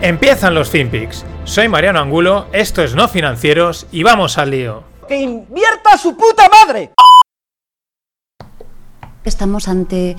Empiezan 0.00 0.54
los 0.54 0.70
FinPix. 0.70 1.24
Soy 1.42 1.68
Mariano 1.68 1.98
Angulo, 1.98 2.46
esto 2.52 2.84
es 2.84 2.94
No 2.94 3.08
Financieros 3.08 3.88
y 3.90 4.04
vamos 4.04 4.38
al 4.38 4.50
lío. 4.50 4.84
¡Que 5.08 5.16
invierta 5.16 5.98
su 5.98 6.16
puta 6.16 6.48
madre! 6.48 6.92
Estamos 9.24 9.66
ante 9.66 10.16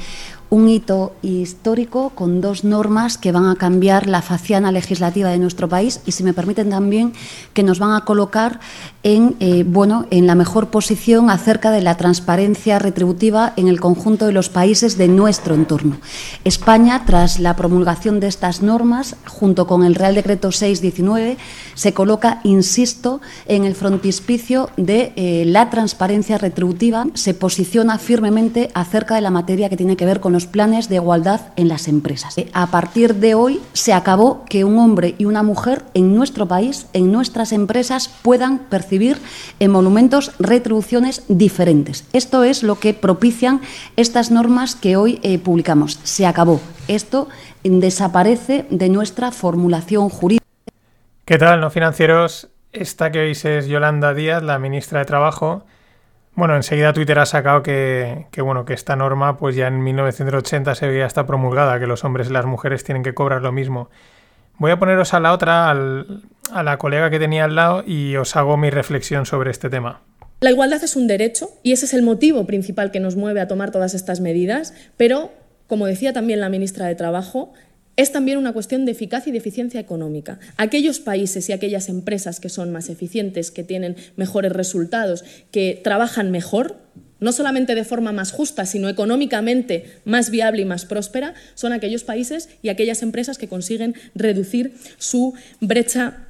un 0.49 0.67
hito 0.67 1.13
histórico 1.21 2.11
con 2.11 2.41
dos 2.41 2.63
normas 2.63 3.17
que 3.17 3.31
van 3.31 3.45
a 3.45 3.55
cambiar 3.55 4.07
la 4.07 4.21
faciana 4.21 4.71
legislativa 4.71 5.29
de 5.29 5.37
nuestro 5.37 5.69
país 5.69 6.01
y, 6.05 6.11
si 6.11 6.23
me 6.23 6.33
permiten 6.33 6.69
también, 6.69 7.13
que 7.53 7.63
nos 7.63 7.79
van 7.79 7.91
a 7.91 8.05
colocar 8.05 8.59
en, 9.03 9.35
eh, 9.39 9.63
bueno, 9.65 10.05
en 10.09 10.27
la 10.27 10.35
mejor 10.35 10.69
posición 10.69 11.29
acerca 11.29 11.71
de 11.71 11.81
la 11.81 11.97
transparencia 11.97 12.79
retributiva 12.79 13.53
en 13.55 13.67
el 13.67 13.79
conjunto 13.79 14.25
de 14.25 14.31
los 14.31 14.49
países 14.49 14.97
de 14.97 15.07
nuestro 15.07 15.55
entorno. 15.55 15.97
España, 16.43 17.03
tras 17.05 17.39
la 17.39 17.55
promulgación 17.55 18.19
de 18.19 18.27
estas 18.27 18.61
normas, 18.61 19.15
junto 19.27 19.67
con 19.67 19.83
el 19.83 19.95
Real 19.95 20.15
Decreto 20.15 20.51
619, 20.51 21.37
se 21.75 21.93
coloca, 21.93 22.41
insisto, 22.43 23.21
en 23.45 23.65
el 23.65 23.75
frontispicio 23.75 24.69
de 24.77 25.13
eh, 25.15 25.43
la 25.45 25.69
transparencia 25.69 26.37
retributiva, 26.37 27.05
se 27.13 27.33
posiciona 27.33 27.99
firmemente 27.99 28.69
acerca 28.73 29.15
de 29.15 29.21
la 29.21 29.29
materia 29.29 29.69
que 29.69 29.77
tiene 29.77 29.95
que 29.95 30.05
ver 30.05 30.19
con 30.19 30.33
los 30.33 30.38
planes 30.45 30.89
de 30.89 30.95
igualdad 30.95 31.41
en 31.55 31.67
las 31.67 31.87
empresas. 31.87 32.35
A 32.53 32.67
partir 32.67 33.15
de 33.15 33.35
hoy 33.35 33.61
se 33.73 33.93
acabó 33.93 34.45
que 34.45 34.63
un 34.63 34.77
hombre 34.77 35.15
y 35.17 35.25
una 35.25 35.43
mujer 35.43 35.83
en 35.93 36.15
nuestro 36.15 36.47
país, 36.47 36.87
en 36.93 37.11
nuestras 37.11 37.51
empresas, 37.51 38.09
puedan 38.21 38.59
percibir 38.59 39.17
monumentos 39.67 40.31
retribuciones 40.39 41.23
diferentes. 41.27 42.05
Esto 42.13 42.43
es 42.43 42.63
lo 42.63 42.79
que 42.79 42.93
propician 42.93 43.61
estas 43.95 44.31
normas 44.31 44.75
que 44.75 44.97
hoy 44.97 45.19
eh, 45.23 45.39
publicamos. 45.39 45.99
Se 46.03 46.25
acabó. 46.25 46.59
Esto 46.87 47.27
desaparece 47.63 48.65
de 48.69 48.89
nuestra 48.89 49.31
formulación 49.31 50.09
jurídica. 50.09 50.45
¿Qué 51.25 51.37
tal, 51.37 51.61
no 51.61 51.69
financieros? 51.69 52.49
Esta 52.71 53.11
que 53.11 53.19
oís 53.19 53.45
es 53.45 53.67
Yolanda 53.67 54.13
Díaz, 54.13 54.43
la 54.43 54.59
ministra 54.59 54.99
de 54.99 55.05
Trabajo. 55.05 55.63
Bueno, 56.39 56.55
enseguida 56.55 56.93
Twitter 56.93 57.19
ha 57.19 57.25
sacado 57.25 57.63
que, 57.63 58.27
bueno, 58.37 58.63
que 58.63 58.73
esta 58.73 58.95
norma 58.95 59.37
pues 59.37 59.57
ya 59.57 59.67
en 59.67 59.83
1980 59.83 60.73
se 60.73 60.87
veía 60.87 61.05
hasta 61.05 61.25
promulgada, 61.25 61.81
que 61.81 61.85
los 61.85 62.05
hombres 62.05 62.29
y 62.29 62.31
las 62.31 62.45
mujeres 62.45 62.85
tienen 62.85 63.03
que 63.03 63.13
cobrar 63.13 63.41
lo 63.41 63.51
mismo. 63.51 63.89
Voy 64.57 64.71
a 64.71 64.79
poneros 64.79 65.13
a 65.13 65.19
la 65.19 65.33
otra, 65.33 65.69
al, 65.69 66.21
a 66.53 66.63
la 66.63 66.77
colega 66.77 67.09
que 67.09 67.19
tenía 67.19 67.43
al 67.43 67.55
lado 67.55 67.83
y 67.85 68.15
os 68.15 68.37
hago 68.37 68.55
mi 68.55 68.69
reflexión 68.69 69.25
sobre 69.25 69.51
este 69.51 69.69
tema. 69.69 69.99
La 70.39 70.51
igualdad 70.51 70.81
es 70.81 70.95
un 70.95 71.07
derecho 71.07 71.49
y 71.61 71.73
ese 71.73 71.87
es 71.87 71.93
el 71.93 72.03
motivo 72.03 72.47
principal 72.47 72.91
que 72.91 73.01
nos 73.01 73.17
mueve 73.17 73.41
a 73.41 73.49
tomar 73.49 73.71
todas 73.71 73.93
estas 73.93 74.21
medidas, 74.21 74.73
pero, 74.95 75.31
como 75.67 75.87
decía 75.87 76.13
también 76.13 76.39
la 76.39 76.47
ministra 76.47 76.85
de 76.85 76.95
Trabajo, 76.95 77.51
es 77.99 78.13
también 78.13 78.37
una 78.37 78.53
cuestión 78.53 78.85
de 78.85 78.93
eficacia 78.93 79.29
y 79.29 79.33
de 79.33 79.39
eficiencia 79.39 79.77
económica. 79.77 80.39
Aquellos 80.55 81.01
países 81.01 81.49
y 81.49 81.51
aquellas 81.51 81.89
empresas 81.89 82.39
que 82.39 82.47
son 82.47 82.71
más 82.71 82.87
eficientes, 82.87 83.51
que 83.51 83.65
tienen 83.65 83.97
mejores 84.15 84.53
resultados, 84.53 85.25
que 85.51 85.81
trabajan 85.83 86.31
mejor, 86.31 86.77
no 87.19 87.33
solamente 87.33 87.75
de 87.75 87.83
forma 87.83 88.13
más 88.13 88.31
justa, 88.31 88.65
sino 88.65 88.87
económicamente 88.87 89.97
más 90.05 90.29
viable 90.29 90.61
y 90.61 90.65
más 90.65 90.85
próspera, 90.85 91.33
son 91.55 91.73
aquellos 91.73 92.05
países 92.05 92.47
y 92.61 92.69
aquellas 92.69 93.01
empresas 93.01 93.37
que 93.37 93.49
consiguen 93.49 93.95
reducir 94.15 94.75
su 94.97 95.33
brecha 95.59 96.25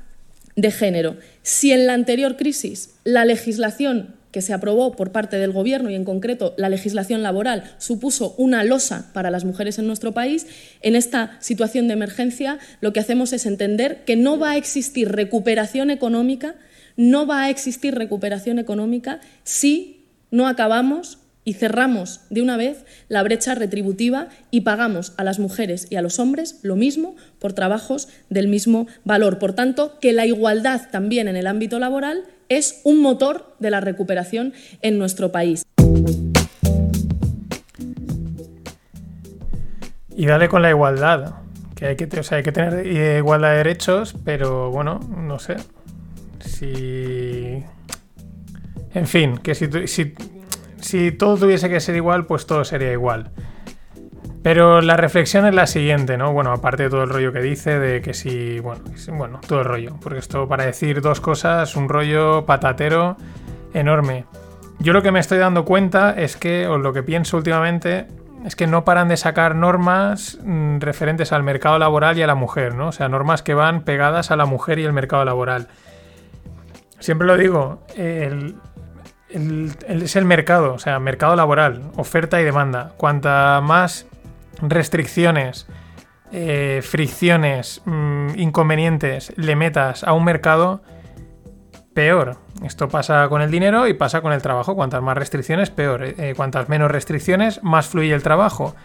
de 0.56 0.72
género. 0.72 1.18
Si 1.44 1.72
en 1.72 1.86
la 1.86 1.94
anterior 1.94 2.36
crisis 2.36 2.96
la 3.04 3.26
legislación 3.26 4.16
que 4.32 4.42
se 4.42 4.54
aprobó 4.54 4.96
por 4.96 5.12
parte 5.12 5.38
del 5.38 5.52
Gobierno 5.52 5.90
y, 5.90 5.96
en 5.96 6.06
concreto, 6.06 6.54
la 6.58 6.70
legislación 6.70 7.24
laboral 7.24 7.64
supuso 7.78 8.36
una 8.38 8.64
losa 8.64 9.10
para 9.14 9.32
las 9.32 9.46
mujeres 9.46 9.80
en 9.80 9.88
nuestro 9.88 10.14
país, 10.14 10.48
en 10.82 10.96
esta 10.96 11.38
situación 11.40 11.88
de 11.88 11.94
emergencia 11.94 12.60
lo 12.82 12.94
que 12.94 13.00
hacemos 13.00 13.34
es 13.34 13.46
entender 13.46 14.04
que 14.06 14.16
no 14.16 14.38
va 14.38 14.52
a 14.52 14.58
existir 14.58 15.10
recuperación 15.12 15.90
económica, 15.90 16.56
no 16.96 17.26
va 17.26 17.44
a 17.44 17.50
existir 17.50 17.96
recuperación 17.96 18.60
económica 18.60 19.20
si 19.44 20.06
no 20.32 20.48
acabamos 20.48 21.20
y 21.46 21.54
cerramos 21.54 22.22
de 22.30 22.42
una 22.42 22.58
vez 22.58 22.86
la 23.08 23.24
brecha 23.24 23.56
retributiva 23.56 24.28
y 24.52 24.62
pagamos 24.62 25.14
a 25.18 25.24
las 25.24 25.40
mujeres 25.40 25.88
y 25.90 25.96
a 25.96 26.02
los 26.02 26.20
hombres 26.20 26.60
lo 26.62 26.76
mismo 26.76 27.16
por 27.40 27.54
trabajos 27.54 28.08
del 28.30 28.48
mismo 28.48 28.88
valor. 29.04 29.40
Por 29.40 29.54
tanto, 29.54 29.98
que 30.00 30.14
la 30.14 30.28
igualdad 30.28 30.90
también 30.92 31.28
en 31.28 31.36
el 31.36 31.48
ámbito 31.48 31.80
laboral 31.80 32.26
es 32.50 32.82
un 32.84 33.02
motor 33.02 33.56
de 33.60 33.72
la 33.72 33.80
recuperación 33.80 34.54
en 34.82 34.98
nuestro 34.98 35.32
país. 35.32 35.64
Y 40.16 40.26
dale 40.26 40.50
con 40.50 40.62
la 40.62 40.70
igualdad, 40.70 41.36
que 41.76 41.86
hay 41.86 41.96
que, 41.96 42.10
hay 42.32 42.44
que 42.44 42.52
tener 42.52 42.86
igualdad 42.86 43.52
de 43.52 43.58
derechos, 43.58 44.16
pero 44.26 44.70
bueno, 44.70 45.00
no 45.18 45.40
sé. 45.40 45.56
Si. 46.42 47.64
En 48.94 49.08
fin, 49.08 49.38
que 49.38 49.56
si, 49.56 49.70
si 49.88 50.14
si 50.82 51.12
todo 51.12 51.38
tuviese 51.38 51.70
que 51.70 51.80
ser 51.80 51.96
igual, 51.96 52.26
pues 52.26 52.46
todo 52.46 52.64
sería 52.64 52.92
igual. 52.92 53.32
Pero 54.42 54.82
la 54.82 54.96
reflexión 54.96 55.46
es 55.46 55.54
la 55.54 55.68
siguiente, 55.68 56.18
¿no? 56.18 56.32
Bueno, 56.32 56.52
aparte 56.52 56.84
de 56.84 56.90
todo 56.90 57.04
el 57.04 57.10
rollo 57.10 57.34
que 57.34 57.42
dice, 57.42 57.78
de 57.78 58.02
que 58.02 58.14
si, 58.14 58.60
bueno, 58.60 58.82
bueno, 59.14 59.42
todo 59.46 59.60
el 59.60 59.66
rollo. 59.66 59.96
Porque 60.02 60.20
esto 60.20 60.48
para 60.48 60.66
decir 60.66 61.02
dos 61.02 61.20
cosas, 61.20 61.76
un 61.76 61.90
rollo 61.90 62.46
patatero 62.46 63.18
enorme. 63.74 64.26
Yo 64.80 64.94
lo 64.94 65.02
que 65.02 65.12
me 65.12 65.20
estoy 65.20 65.40
dando 65.40 65.66
cuenta 65.66 66.12
es 66.18 66.38
que, 66.38 66.68
o 66.68 66.78
lo 66.78 66.94
que 66.94 67.04
pienso 67.04 67.36
últimamente, 67.36 68.08
es 68.46 68.56
que 68.56 68.66
no 68.66 68.86
paran 68.86 69.10
de 69.10 69.18
sacar 69.18 69.56
normas 69.56 70.40
mm, 70.42 70.80
referentes 70.80 71.34
al 71.34 71.44
mercado 71.44 71.78
laboral 71.78 72.18
y 72.18 72.22
a 72.22 72.28
la 72.28 72.36
mujer, 72.36 72.76
¿no? 72.76 72.88
O 72.88 72.92
sea, 72.94 73.10
normas 73.10 73.44
que 73.44 73.54
van 73.54 73.82
pegadas 73.82 74.32
a 74.32 74.38
la 74.38 74.46
mujer 74.46 74.80
y 74.80 74.86
el 74.86 74.94
mercado 74.94 75.26
laboral. 75.26 75.68
Siempre 77.00 77.28
lo 77.28 77.36
digo, 77.36 77.84
el, 77.98 78.56
es 79.30 80.16
el 80.16 80.26
mercado, 80.26 80.74
o 80.74 80.80
sea, 80.80 81.00
mercado 81.00 81.36
laboral, 81.36 81.92
oferta 81.98 82.40
y 82.40 82.46
demanda. 82.46 82.94
Cuanta 82.98 83.62
más 83.62 84.08
restricciones, 84.62 85.68
eh, 86.32 86.82
fricciones, 86.84 87.82
mm, 87.86 88.38
inconvenientes 88.38 89.34
le 89.36 89.56
metas 89.56 90.04
a 90.04 90.14
un 90.14 90.24
mercado, 90.24 90.82
peor. 91.94 92.38
Esto 92.64 92.88
pasa 92.88 93.28
con 93.30 93.42
el 93.42 93.52
dinero 93.52 93.88
y 93.88 93.94
pasa 93.94 94.22
con 94.22 94.32
el 94.32 94.42
trabajo. 94.42 94.76
Cuantas 94.76 95.02
más 95.02 95.18
restricciones, 95.18 95.70
peor. 95.70 96.04
Eh, 96.04 96.34
cuantas 96.36 96.70
menos 96.70 96.92
restricciones, 96.92 97.62
más 97.64 97.88
fluye 97.88 98.14
el 98.14 98.24
trabajo. 98.24 98.76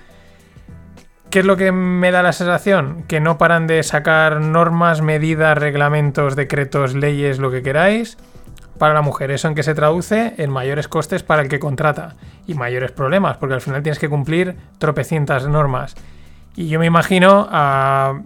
¿Qué 1.31 1.41
es 1.41 1.45
lo 1.45 1.57
que 1.57 1.73
me 1.73 2.11
da 2.11 2.23
la 2.23 2.33
sensación? 2.33 3.05
Que 3.09 3.21
no 3.21 3.39
paran 3.39 3.67
de 3.67 3.83
sacar 3.83 4.41
normas, 4.41 5.01
medidas, 5.01 5.59
reglamentos, 5.59 6.37
decretos, 6.37 6.95
leyes, 6.95 7.39
lo 7.39 7.51
que 7.51 7.63
queráis 7.63 8.17
para 8.79 8.95
la 8.95 9.03
mujer. 9.03 9.31
¿Eso 9.31 9.49
en 9.49 9.55
que 9.55 9.63
se 9.63 9.75
traduce? 9.75 10.35
En 10.39 10.51
mayores 10.51 10.89
costes 10.89 11.23
para 11.23 11.43
el 11.43 11.49
que 11.49 11.59
contrata 11.59 12.17
y 12.47 12.55
mayores 12.55 12.93
problemas, 12.93 13.37
porque 13.37 13.55
al 13.55 13.61
final 13.61 13.83
tienes 13.83 13.99
que 13.99 14.09
cumplir 14.09 14.57
tropecientas 14.79 15.47
normas. 15.47 15.95
Y 16.57 16.69
yo 16.69 16.79
me 16.79 16.87
imagino 16.87 17.49
a 17.51 18.21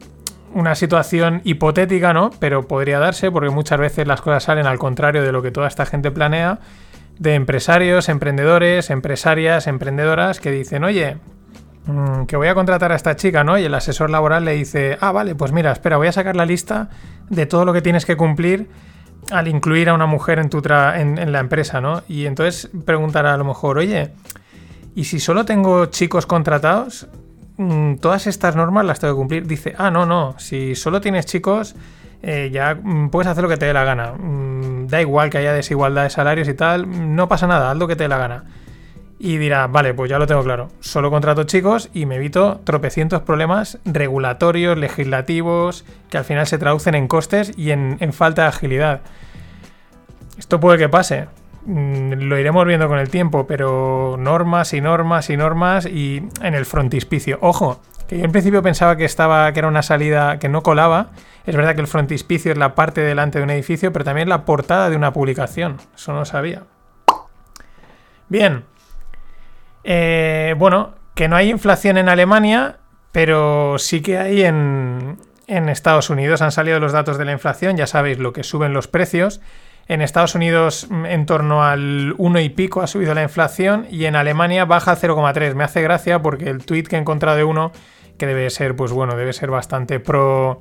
una 0.54 0.74
situación 0.74 1.40
hipotética, 1.44 2.12
¿no? 2.12 2.30
Pero 2.38 2.66
podría 2.66 2.98
darse, 2.98 3.30
porque 3.30 3.50
muchas 3.50 3.78
veces 3.78 4.06
las 4.06 4.20
cosas 4.20 4.44
salen 4.44 4.66
al 4.66 4.78
contrario 4.78 5.22
de 5.22 5.32
lo 5.32 5.42
que 5.42 5.50
toda 5.50 5.68
esta 5.68 5.86
gente 5.86 6.10
planea, 6.10 6.58
de 7.18 7.34
empresarios, 7.34 8.08
emprendedores, 8.08 8.90
empresarias, 8.90 9.66
emprendedoras 9.66 10.40
que 10.40 10.50
dicen, 10.50 10.84
oye, 10.84 11.16
mm, 11.86 12.24
que 12.24 12.36
voy 12.36 12.48
a 12.48 12.54
contratar 12.54 12.92
a 12.92 12.96
esta 12.96 13.16
chica, 13.16 13.44
¿no? 13.44 13.58
Y 13.58 13.64
el 13.64 13.74
asesor 13.74 14.10
laboral 14.10 14.44
le 14.44 14.52
dice, 14.52 14.96
ah, 15.00 15.12
vale, 15.12 15.34
pues 15.34 15.52
mira, 15.52 15.72
espera, 15.72 15.96
voy 15.96 16.06
a 16.06 16.12
sacar 16.12 16.36
la 16.36 16.46
lista 16.46 16.88
de 17.28 17.46
todo 17.46 17.64
lo 17.64 17.72
que 17.72 17.82
tienes 17.82 18.06
que 18.06 18.16
cumplir 18.16 18.68
al 19.30 19.48
incluir 19.48 19.88
a 19.88 19.94
una 19.94 20.06
mujer 20.06 20.38
en, 20.38 20.50
tu 20.50 20.58
en, 20.58 21.32
la 21.32 21.40
empresa, 21.40 21.80
¿no? 21.80 22.02
Y 22.08 22.26
entonces 22.26 22.70
preguntará 22.84 23.34
a 23.34 23.36
lo 23.36 23.44
mejor, 23.44 23.78
oye, 23.78 24.10
¿y 24.94 25.04
si 25.04 25.20
solo 25.20 25.44
tengo 25.44 25.86
chicos 25.86 26.26
contratados? 26.26 27.08
Mm, 27.56 27.96
todas 27.96 28.26
estas 28.26 28.56
normas 28.56 28.84
las 28.84 29.00
tengo 29.00 29.14
que 29.14 29.18
cumplir. 29.18 29.46
Dice, 29.46 29.74
ah, 29.78 29.90
no, 29.90 30.06
no, 30.06 30.34
si 30.38 30.74
solo 30.74 31.00
tienes 31.00 31.26
chicos, 31.26 31.74
eh, 32.22 32.50
ya 32.52 32.74
mm, 32.74 33.10
puedes 33.10 33.28
hacer 33.28 33.42
lo 33.42 33.48
que 33.48 33.56
te 33.56 33.66
dé 33.66 33.72
la 33.72 33.84
gana. 33.84 34.12
Mm, 34.12 34.86
da 34.86 35.00
igual 35.00 35.30
que 35.30 35.38
haya 35.38 35.52
desigualdad 35.52 36.04
de 36.04 36.10
salarios 36.10 36.48
y 36.48 36.54
tal, 36.54 37.16
no 37.16 37.28
pasa 37.28 37.46
nada, 37.46 37.70
haz 37.70 37.76
lo 37.76 37.88
que 37.88 37.96
te 37.96 38.04
dé 38.04 38.08
la 38.08 38.18
gana. 38.18 38.44
Y 39.18 39.36
dirá, 39.36 39.66
vale, 39.66 39.94
pues 39.94 40.08
ya 40.08 40.18
lo 40.18 40.26
tengo 40.26 40.44
claro. 40.44 40.68
Solo 40.80 41.10
contrato 41.10 41.42
chicos 41.44 41.90
y 41.92 42.06
me 42.06 42.16
evito 42.16 42.60
tropecientos 42.64 43.22
problemas 43.22 43.78
regulatorios, 43.84 44.78
legislativos, 44.78 45.84
que 46.08 46.18
al 46.18 46.24
final 46.24 46.46
se 46.46 46.58
traducen 46.58 46.94
en 46.94 47.08
costes 47.08 47.52
y 47.56 47.72
en, 47.72 47.96
en 48.00 48.12
falta 48.12 48.42
de 48.42 48.48
agilidad. 48.48 49.00
Esto 50.38 50.60
puede 50.60 50.78
que 50.78 50.88
pase. 50.88 51.26
Mm, 51.66 52.12
Lo 52.28 52.38
iremos 52.38 52.64
viendo 52.64 52.86
con 52.86 52.98
el 52.98 53.10
tiempo, 53.10 53.46
pero 53.46 54.16
normas 54.18 54.72
y 54.72 54.80
normas 54.80 55.30
y 55.30 55.36
normas 55.36 55.86
y 55.86 56.22
en 56.40 56.54
el 56.54 56.64
frontispicio. 56.64 57.38
Ojo, 57.40 57.80
que 58.06 58.18
yo 58.18 58.24
en 58.24 58.32
principio 58.32 58.62
pensaba 58.62 58.96
que 58.96 59.04
estaba 59.04 59.52
que 59.52 59.58
era 59.58 59.68
una 59.68 59.82
salida 59.82 60.38
que 60.38 60.48
no 60.48 60.62
colaba. 60.62 61.08
Es 61.44 61.56
verdad 61.56 61.74
que 61.74 61.80
el 61.80 61.88
frontispicio 61.88 62.52
es 62.52 62.58
la 62.58 62.74
parte 62.76 63.00
delante 63.00 63.38
de 63.38 63.44
un 63.44 63.50
edificio, 63.50 63.92
pero 63.92 64.04
también 64.04 64.28
la 64.28 64.44
portada 64.44 64.90
de 64.90 64.96
una 64.96 65.12
publicación. 65.12 65.78
Eso 65.96 66.12
no 66.12 66.24
sabía. 66.24 66.62
Bien. 68.28 68.64
Eh, 69.90 70.54
bueno, 70.58 70.96
que 71.14 71.28
no 71.28 71.36
hay 71.36 71.48
inflación 71.48 71.96
en 71.96 72.10
Alemania, 72.10 72.76
pero 73.10 73.78
sí 73.78 74.02
que 74.02 74.18
hay 74.18 74.42
en, 74.42 75.16
en 75.46 75.70
Estados 75.70 76.10
Unidos. 76.10 76.42
Han 76.42 76.52
salido 76.52 76.78
los 76.78 76.92
datos 76.92 77.16
de 77.16 77.24
la 77.24 77.32
inflación, 77.32 77.78
ya 77.78 77.86
sabéis 77.86 78.18
lo 78.18 78.34
que 78.34 78.42
suben 78.42 78.74
los 78.74 78.86
precios. 78.86 79.40
En 79.86 80.02
Estados 80.02 80.34
Unidos 80.34 80.88
mm, 80.90 81.06
en 81.06 81.24
torno 81.24 81.64
al 81.64 82.14
1 82.18 82.40
y 82.40 82.50
pico 82.50 82.82
ha 82.82 82.86
subido 82.86 83.14
la 83.14 83.22
inflación 83.22 83.86
y 83.90 84.04
en 84.04 84.14
Alemania 84.14 84.66
baja 84.66 84.90
al 84.90 84.98
0,3. 84.98 85.54
Me 85.54 85.64
hace 85.64 85.80
gracia 85.80 86.20
porque 86.20 86.50
el 86.50 86.66
tweet 86.66 86.82
que 86.82 86.96
he 86.96 86.98
encontrado 86.98 87.38
de 87.38 87.44
uno, 87.44 87.72
que 88.18 88.26
debe 88.26 88.50
ser, 88.50 88.76
pues 88.76 88.92
bueno, 88.92 89.16
debe 89.16 89.32
ser 89.32 89.50
bastante 89.50 90.00
pro 90.00 90.60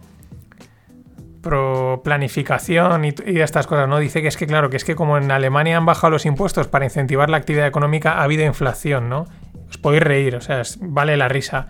pro 1.48 2.02
planificación 2.04 3.06
y, 3.06 3.14
estas 3.26 3.68
cosas, 3.68 3.88
¿no? 3.88 4.00
Dice 4.00 4.22
que 4.22 4.28
es 4.28 4.38
que, 4.38 4.46
claro, 4.46 4.70
que 4.70 4.78
es 4.78 4.84
que 4.84 4.96
como 4.96 5.18
en 5.18 5.32
Alemania 5.32 5.78
han 5.78 5.86
bajado 5.86 6.12
los 6.12 6.26
impuestos 6.26 6.68
para 6.68 6.86
incentivar 6.86 7.30
la 7.30 7.38
actividad 7.38 7.68
económica, 7.68 8.14
ha 8.14 8.24
habido 8.24 8.46
inflación, 8.46 9.10
¿no? 9.10 9.26
Os 9.70 9.78
podéis 9.78 10.04
reír, 10.04 10.36
o 10.36 10.42
sea, 10.42 10.62
vale 10.80 11.18
la 11.18 11.28
risa. 11.28 11.68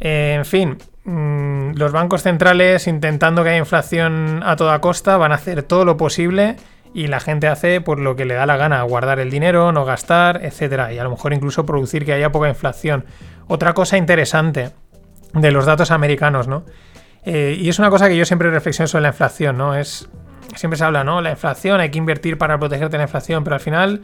Eh, 0.00 0.34
en 0.36 0.44
fin, 0.44 0.78
mm, 1.04 1.74
los 1.76 1.92
bancos 1.92 2.22
centrales 2.22 2.86
intentando 2.86 3.42
que 3.42 3.50
haya 3.50 3.58
inflación 3.58 4.42
a 4.44 4.56
toda 4.56 4.80
costa 4.80 5.16
van 5.16 5.32
a 5.32 5.36
hacer 5.36 5.62
todo 5.62 5.84
lo 5.84 5.96
posible 5.96 6.56
y 6.94 7.06
la 7.06 7.20
gente 7.20 7.48
hace 7.48 7.80
pues 7.80 8.00
lo 8.00 8.16
que 8.16 8.24
le 8.24 8.34
da 8.34 8.46
la 8.46 8.56
gana, 8.56 8.82
guardar 8.82 9.20
el 9.20 9.30
dinero, 9.30 9.72
no 9.72 9.84
gastar, 9.84 10.44
etcétera, 10.44 10.92
y 10.92 10.98
a 10.98 11.04
lo 11.04 11.10
mejor 11.10 11.32
incluso 11.32 11.66
producir 11.66 12.04
que 12.04 12.12
haya 12.12 12.32
poca 12.32 12.48
inflación. 12.48 13.04
Otra 13.46 13.74
cosa 13.74 13.96
interesante 13.96 14.70
de 15.34 15.50
los 15.50 15.66
datos 15.66 15.90
americanos, 15.90 16.48
¿no? 16.48 16.64
Eh, 17.24 17.56
y 17.58 17.68
es 17.68 17.78
una 17.78 17.90
cosa 17.90 18.08
que 18.08 18.16
yo 18.16 18.24
siempre 18.24 18.50
reflexiono 18.50 18.88
sobre 18.88 19.02
la 19.02 19.08
inflación, 19.08 19.58
¿no? 19.58 19.74
Es 19.74 20.08
siempre 20.56 20.78
se 20.78 20.84
habla, 20.84 21.04
¿no? 21.04 21.20
La 21.20 21.30
inflación, 21.30 21.80
hay 21.80 21.90
que 21.90 21.98
invertir 21.98 22.38
para 22.38 22.58
protegerte 22.58 22.92
de 22.92 22.98
la 22.98 23.04
inflación, 23.04 23.44
pero 23.44 23.54
al 23.54 23.60
final 23.60 24.02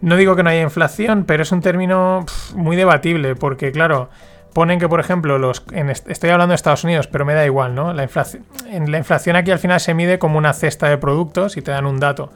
no 0.00 0.16
digo 0.16 0.36
que 0.36 0.42
no 0.42 0.50
haya 0.50 0.62
inflación, 0.62 1.24
pero 1.24 1.42
es 1.42 1.52
un 1.52 1.60
término 1.60 2.24
muy 2.54 2.76
debatible, 2.76 3.36
porque 3.36 3.72
claro, 3.72 4.10
ponen 4.52 4.78
que, 4.78 4.88
por 4.88 5.00
ejemplo, 5.00 5.38
los 5.38 5.64
estoy 6.06 6.30
hablando 6.30 6.52
de 6.52 6.56
Estados 6.56 6.84
Unidos, 6.84 7.06
pero 7.06 7.24
me 7.24 7.34
da 7.34 7.44
igual, 7.44 7.74
¿no? 7.74 7.92
La 7.92 8.02
inflación, 8.02 8.44
en 8.68 8.90
la 8.90 8.98
inflación 8.98 9.36
aquí 9.36 9.50
al 9.50 9.58
final 9.58 9.80
se 9.80 9.94
mide 9.94 10.18
como 10.18 10.38
una 10.38 10.52
cesta 10.52 10.88
de 10.88 10.98
productos 10.98 11.56
y 11.56 11.62
te 11.62 11.70
dan 11.70 11.86
un 11.86 12.00
dato. 12.00 12.32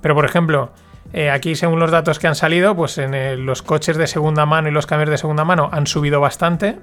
Pero, 0.00 0.14
por 0.14 0.24
ejemplo, 0.24 0.72
eh, 1.12 1.30
aquí, 1.30 1.54
según 1.54 1.78
los 1.78 1.90
datos 1.90 2.18
que 2.18 2.26
han 2.26 2.34
salido, 2.34 2.74
pues 2.74 2.98
en 2.98 3.14
eh, 3.14 3.36
los 3.36 3.62
coches 3.62 3.96
de 3.96 4.06
segunda 4.06 4.46
mano 4.46 4.68
y 4.68 4.72
los 4.72 4.86
camiones 4.86 5.12
de 5.12 5.18
segunda 5.18 5.44
mano 5.44 5.68
han 5.72 5.86
subido 5.86 6.20
bastante. 6.20 6.78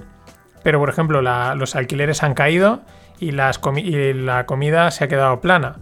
Pero, 0.63 0.79
por 0.79 0.89
ejemplo, 0.89 1.21
los 1.21 1.75
alquileres 1.75 2.23
han 2.23 2.33
caído 2.33 2.81
y, 3.19 3.31
la 3.31 4.45
comida 4.45 4.91
se 4.91 5.03
ha 5.03 5.07
quedado 5.07 5.41
plana. 5.41 5.77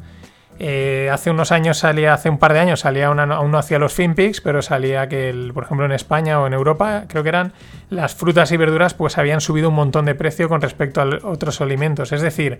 Eh, 0.62 1.10
hace 1.12 1.32
unos 1.32 1.54
años 1.54 1.78
salía, 1.78 2.14
hace 2.14 2.30
un 2.30 2.38
par 2.38 2.52
de 2.52 2.60
años 2.60 2.82
salía 2.82 3.10
una, 3.10 3.24
aún 3.24 3.52
no 3.52 3.58
hacía 3.58 3.80
los 3.80 3.94
FinPix, 3.94 4.42
pero 4.42 4.62
salía 4.62 5.08
que, 5.08 5.52
por 5.54 5.64
ejemplo, 5.64 5.86
en 5.86 5.94
España 5.94 6.42
o 6.42 6.48
en 6.48 6.54
Europa, 6.54 7.06
creo 7.08 7.24
que 7.24 7.30
eran 7.30 7.54
las 7.90 8.14
frutas 8.14 8.52
y 8.52 8.58
verduras, 8.58 8.94
pues 8.94 9.18
habían 9.18 9.40
subido 9.40 9.70
un 9.70 9.76
montón 9.76 10.04
de 10.04 10.16
precio 10.16 10.50
con 10.50 10.60
respecto 10.60 11.02
a 11.02 11.06
otros 11.24 11.62
alimentos. 11.62 12.12
Es 12.12 12.22
decir, 12.22 12.60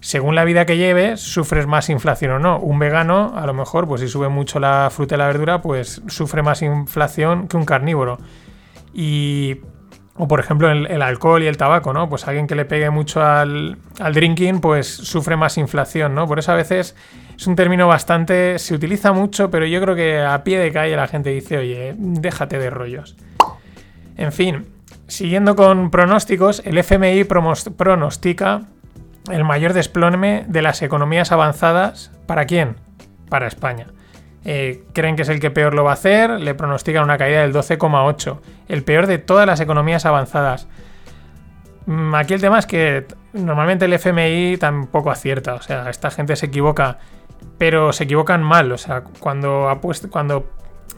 según 0.00 0.34
la 0.34 0.44
vida 0.44 0.64
que 0.64 0.78
lleves, 0.78 1.20
sufres 1.20 1.66
más 1.66 1.90
inflación 1.90 2.32
o 2.32 2.38
no. 2.38 2.58
Un 2.58 2.78
vegano, 2.78 3.34
a 3.36 3.46
lo 3.46 3.52
mejor, 3.52 3.86
pues 3.86 4.00
si 4.00 4.08
sube 4.08 4.30
mucho 4.30 4.58
la 4.58 4.88
fruta 4.90 5.14
y 5.14 5.18
la 5.18 5.26
verdura, 5.26 5.60
pues 5.60 6.00
sufre 6.08 6.42
más 6.42 6.62
inflación 6.62 7.48
que 7.48 7.58
un 7.58 7.66
carnívoro. 7.66 8.18
Y. 8.94 9.60
O 10.22 10.28
por 10.28 10.38
ejemplo 10.38 10.70
el, 10.70 11.00
alcohol 11.00 11.42
y 11.42 11.46
el 11.46 11.56
tabaco, 11.56 11.94
¿no? 11.94 12.10
Pues 12.10 12.28
alguien 12.28 12.46
que 12.46 12.54
le 12.54 12.66
pegue 12.66 12.90
mucho 12.90 13.22
al, 13.24 13.78
al 13.98 14.12
drinking, 14.12 14.60
pues 14.60 14.86
sufre 14.86 15.34
más 15.34 15.56
inflación, 15.56 16.14
¿no? 16.14 16.26
Por 16.26 16.38
eso 16.38 16.52
a 16.52 16.56
veces 16.56 16.94
es 17.34 17.46
un 17.46 17.56
término 17.56 17.88
bastante. 17.88 18.58
se 18.58 18.74
utiliza 18.74 19.14
mucho, 19.14 19.50
pero 19.50 19.64
yo 19.64 19.80
creo 19.80 19.96
que 19.96 20.20
a 20.20 20.44
pie 20.44 20.58
de 20.58 20.72
calle 20.72 20.94
la 20.94 21.08
gente 21.08 21.30
dice, 21.30 21.56
oye, 21.56 21.94
déjate 21.96 22.58
de 22.58 22.68
rollos. 22.68 23.16
En 24.18 24.30
fin, 24.30 24.66
siguiendo 25.06 25.56
con 25.56 25.90
pronósticos, 25.90 26.60
el 26.66 26.76
FMI 26.76 27.24
pronostica 27.24 28.64
el 29.30 29.44
mayor 29.44 29.72
desplome 29.72 30.44
de 30.48 30.60
las 30.60 30.82
economías 30.82 31.32
avanzadas. 31.32 32.12
¿Para 32.26 32.44
quién? 32.44 32.76
Para 33.30 33.46
España. 33.46 33.86
Eh, 34.44 34.84
creen 34.94 35.16
que 35.16 35.22
es 35.22 35.28
el 35.28 35.38
que 35.38 35.50
peor 35.50 35.74
lo 35.74 35.84
va 35.84 35.90
a 35.90 35.94
hacer, 35.94 36.30
le 36.30 36.54
pronostican 36.54 37.04
una 37.04 37.18
caída 37.18 37.42
del 37.42 37.52
12,8, 37.52 38.38
el 38.68 38.82
peor 38.84 39.06
de 39.06 39.18
todas 39.18 39.46
las 39.46 39.60
economías 39.60 40.06
avanzadas. 40.06 40.66
Mm, 41.86 42.14
Aquí 42.14 42.34
el 42.34 42.40
tema 42.40 42.58
es 42.58 42.66
que 42.66 43.06
normalmente 43.34 43.84
el 43.84 43.92
FMI 43.92 44.56
tampoco 44.56 45.10
acierta, 45.10 45.54
o 45.54 45.62
sea, 45.62 45.90
esta 45.90 46.10
gente 46.10 46.36
se 46.36 46.46
equivoca, 46.46 46.98
pero 47.58 47.92
se 47.92 48.04
equivocan 48.04 48.42
mal, 48.42 48.72
o 48.72 48.78
sea, 48.78 49.02
cuando, 49.18 49.68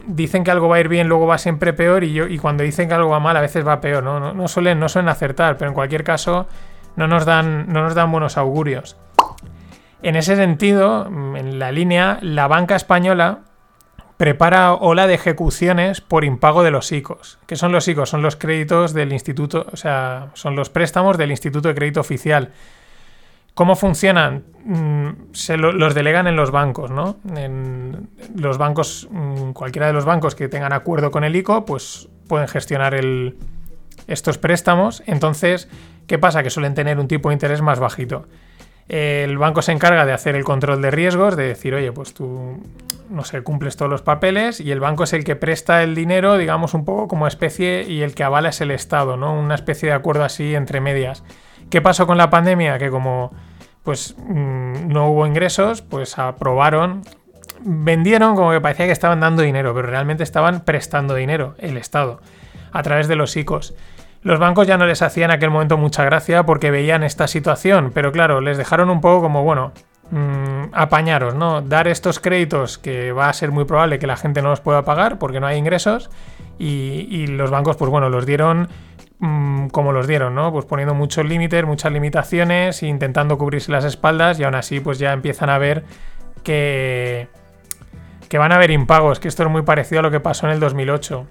dicen 0.07 0.45
que 0.45 0.51
algo 0.51 0.69
va 0.69 0.77
a 0.77 0.79
ir 0.79 0.87
bien, 0.87 1.09
luego 1.09 1.27
va 1.27 1.37
siempre 1.37 1.73
peor, 1.73 2.05
y, 2.05 2.37
cuando 2.37 2.63
dicen 2.63 2.87
que 2.87 2.93
algo 2.93 3.09
va 3.09 3.19
mal, 3.19 3.35
a 3.35 3.41
veces 3.41 3.67
va 3.67 3.81
peor, 3.81 4.03
¿no? 4.03 4.33
No, 4.33 4.47
suelen, 4.47 4.81
acertar, 4.81 5.57
pero 5.57 5.69
en 5.69 5.75
cualquier 5.75 6.05
caso 6.05 6.47
no 6.95 7.07
nos 7.07 7.25
dan 7.25 8.11
buenos 8.11 8.37
augurios. 8.37 8.95
En 10.03 10.15
ese 10.15 10.35
sentido, 10.35 11.09
mm, 11.09 11.35
en 11.37 11.59
la 11.59 11.71
línea, 11.71 12.19
la 12.21 12.47
banca 12.47 12.75
española 12.75 13.39
prepara 14.17 14.73
ola 14.73 15.07
de 15.07 15.15
ejecuciones 15.15 15.99
por 16.01 16.23
impago 16.23 16.63
de 16.63 16.71
los 16.71 16.91
ICOs. 16.91 17.39
¿Qué 17.47 17.55
son 17.55 17.71
los 17.71 17.87
ICOs? 17.87 18.09
Son 18.09 18.21
los 18.21 18.35
créditos 18.35 18.93
del 18.93 19.11
instituto, 19.11 19.65
o 19.71 19.75
sea, 19.77 20.27
son 20.33 20.55
los 20.55 20.69
préstamos 20.69 21.17
del 21.17 21.31
Instituto 21.31 21.67
de 21.69 21.75
Crédito 21.75 21.99
Oficial. 22.01 22.51
¿Cómo 23.53 23.75
funcionan? 23.75 24.43
Mm, 24.65 25.09
Se 25.33 25.57
lo- 25.57 25.71
los 25.73 25.93
delegan 25.93 26.27
en 26.27 26.35
los 26.35 26.51
bancos, 26.51 26.89
¿no? 26.91 27.17
En 27.35 28.09
los 28.35 28.57
bancos, 28.57 29.07
mm, 29.11 29.51
cualquiera 29.51 29.87
de 29.87 29.93
los 29.93 30.05
bancos 30.05 30.35
que 30.35 30.47
tengan 30.47 30.73
acuerdo 30.73 31.11
con 31.11 31.23
el 31.23 31.35
ICO, 31.35 31.65
pues 31.65 32.07
pueden 32.27 32.47
gestionar 32.47 32.95
estos 34.07 34.37
préstamos. 34.37 35.03
Entonces, 35.05 35.69
¿qué 36.07 36.17
pasa? 36.17 36.43
Que 36.43 36.49
suelen 36.49 36.73
tener 36.75 36.99
un 36.99 37.07
tipo 37.07 37.29
de 37.29 37.33
interés 37.33 37.61
más 37.61 37.79
bajito. 37.79 38.25
El 38.87 39.37
banco 39.37 39.61
se 39.61 39.71
encarga 39.71 40.05
de 40.05 40.13
hacer 40.13 40.35
el 40.35 40.43
control 40.43 40.81
de 40.81 40.91
riesgos, 40.91 41.35
de 41.37 41.47
decir, 41.47 41.73
oye, 41.73 41.91
pues 41.91 42.13
tú, 42.13 42.61
no 43.09 43.23
sé, 43.23 43.41
cumples 43.41 43.77
todos 43.77 43.89
los 43.89 44.01
papeles 44.01 44.59
y 44.59 44.71
el 44.71 44.79
banco 44.79 45.05
es 45.05 45.13
el 45.13 45.23
que 45.23 45.35
presta 45.35 45.83
el 45.83 45.95
dinero, 45.95 46.37
digamos, 46.37 46.73
un 46.73 46.83
poco 46.83 47.07
como 47.07 47.27
especie 47.27 47.83
y 47.83 48.01
el 48.01 48.13
que 48.13 48.23
avala 48.23 48.49
es 48.49 48.59
el 48.61 48.71
Estado, 48.71 49.15
¿no? 49.15 49.33
Una 49.39 49.55
especie 49.55 49.89
de 49.89 49.95
acuerdo 49.95 50.23
así 50.23 50.53
entre 50.53 50.81
medias. 50.81 51.23
¿Qué 51.69 51.81
pasó 51.81 52.05
con 52.05 52.17
la 52.17 52.29
pandemia? 52.29 52.77
Que 52.77 52.89
como 52.89 53.31
pues 53.83 54.15
mm, 54.17 54.87
no 54.87 55.09
hubo 55.09 55.27
ingresos, 55.27 55.81
pues 55.81 56.17
aprobaron, 56.17 57.03
vendieron 57.61 58.35
como 58.35 58.51
que 58.51 58.61
parecía 58.61 58.85
que 58.85 58.91
estaban 58.91 59.19
dando 59.19 59.41
dinero, 59.41 59.73
pero 59.73 59.87
realmente 59.87 60.23
estaban 60.23 60.61
prestando 60.61 61.15
dinero, 61.15 61.55
el 61.59 61.77
Estado, 61.77 62.21
a 62.71 62.81
través 62.83 63.07
de 63.07 63.15
los 63.15 63.35
ICOs. 63.35 63.75
Los 64.23 64.39
bancos 64.39 64.65
ya 64.65 64.77
no 64.77 64.85
les 64.85 65.01
hacían 65.01 65.31
en 65.31 65.35
aquel 65.35 65.49
momento 65.49 65.77
mucha 65.77 66.05
gracia 66.05 66.45
porque 66.45 66.71
veían 66.71 67.03
esta 67.03 67.27
situación, 67.27 67.91
pero 67.93 68.11
claro, 68.13 68.39
les 68.39 68.57
dejaron 68.57 68.89
un 68.89 69.01
poco 69.01 69.21
como, 69.21 69.43
bueno, 69.43 69.73
mm, 70.11 70.71
apañaros, 70.71 71.35
¿no? 71.35 71.61
Dar 71.61 71.89
estos 71.89 72.19
créditos 72.19 72.77
que 72.77 73.11
va 73.11 73.27
a 73.27 73.33
ser 73.33 73.51
muy 73.51 73.65
probable 73.65 73.99
que 73.99 74.07
la 74.07 74.15
gente 74.15 74.41
no 74.41 74.49
los 74.49 74.61
pueda 74.61 74.85
pagar 74.85 75.19
porque 75.19 75.41
no 75.41 75.47
hay 75.47 75.57
ingresos 75.57 76.09
y, 76.57 77.27
los 77.27 77.51
bancos, 77.51 77.75
pues 77.75 77.91
bueno, 77.91 78.09
los 78.09 78.25
dieron 78.25 78.69
mm, 79.19 79.67
como 79.67 79.91
los 79.91 80.07
dieron, 80.07 80.35
¿no? 80.35 80.53
Pues 80.53 80.65
poniendo 80.65 80.93
muchos 80.93 81.25
límites, 81.25 81.65
muchas 81.65 81.91
limitaciones, 81.91 82.81
intentando 82.81 83.37
cubrirse 83.37 83.73
las 83.73 83.83
espaldas 83.83 84.39
y 84.39 84.45
aún 84.45 84.55
así 84.55 84.79
pues 84.79 84.99
ya 84.99 85.11
empiezan 85.11 85.49
a 85.49 85.57
ver 85.57 85.83
que, 86.43 87.27
que 88.29 88.37
van 88.37 88.53
a 88.53 88.55
haber 88.55 88.71
impagos, 88.71 89.19
que 89.19 89.27
esto 89.27 89.43
es 89.43 89.49
muy 89.49 89.63
parecido 89.63 89.99
a 89.99 90.03
lo 90.03 90.11
que 90.11 90.21
pasó 90.21 90.47
en 90.47 90.53
el 90.53 90.61
2008. 90.61 91.27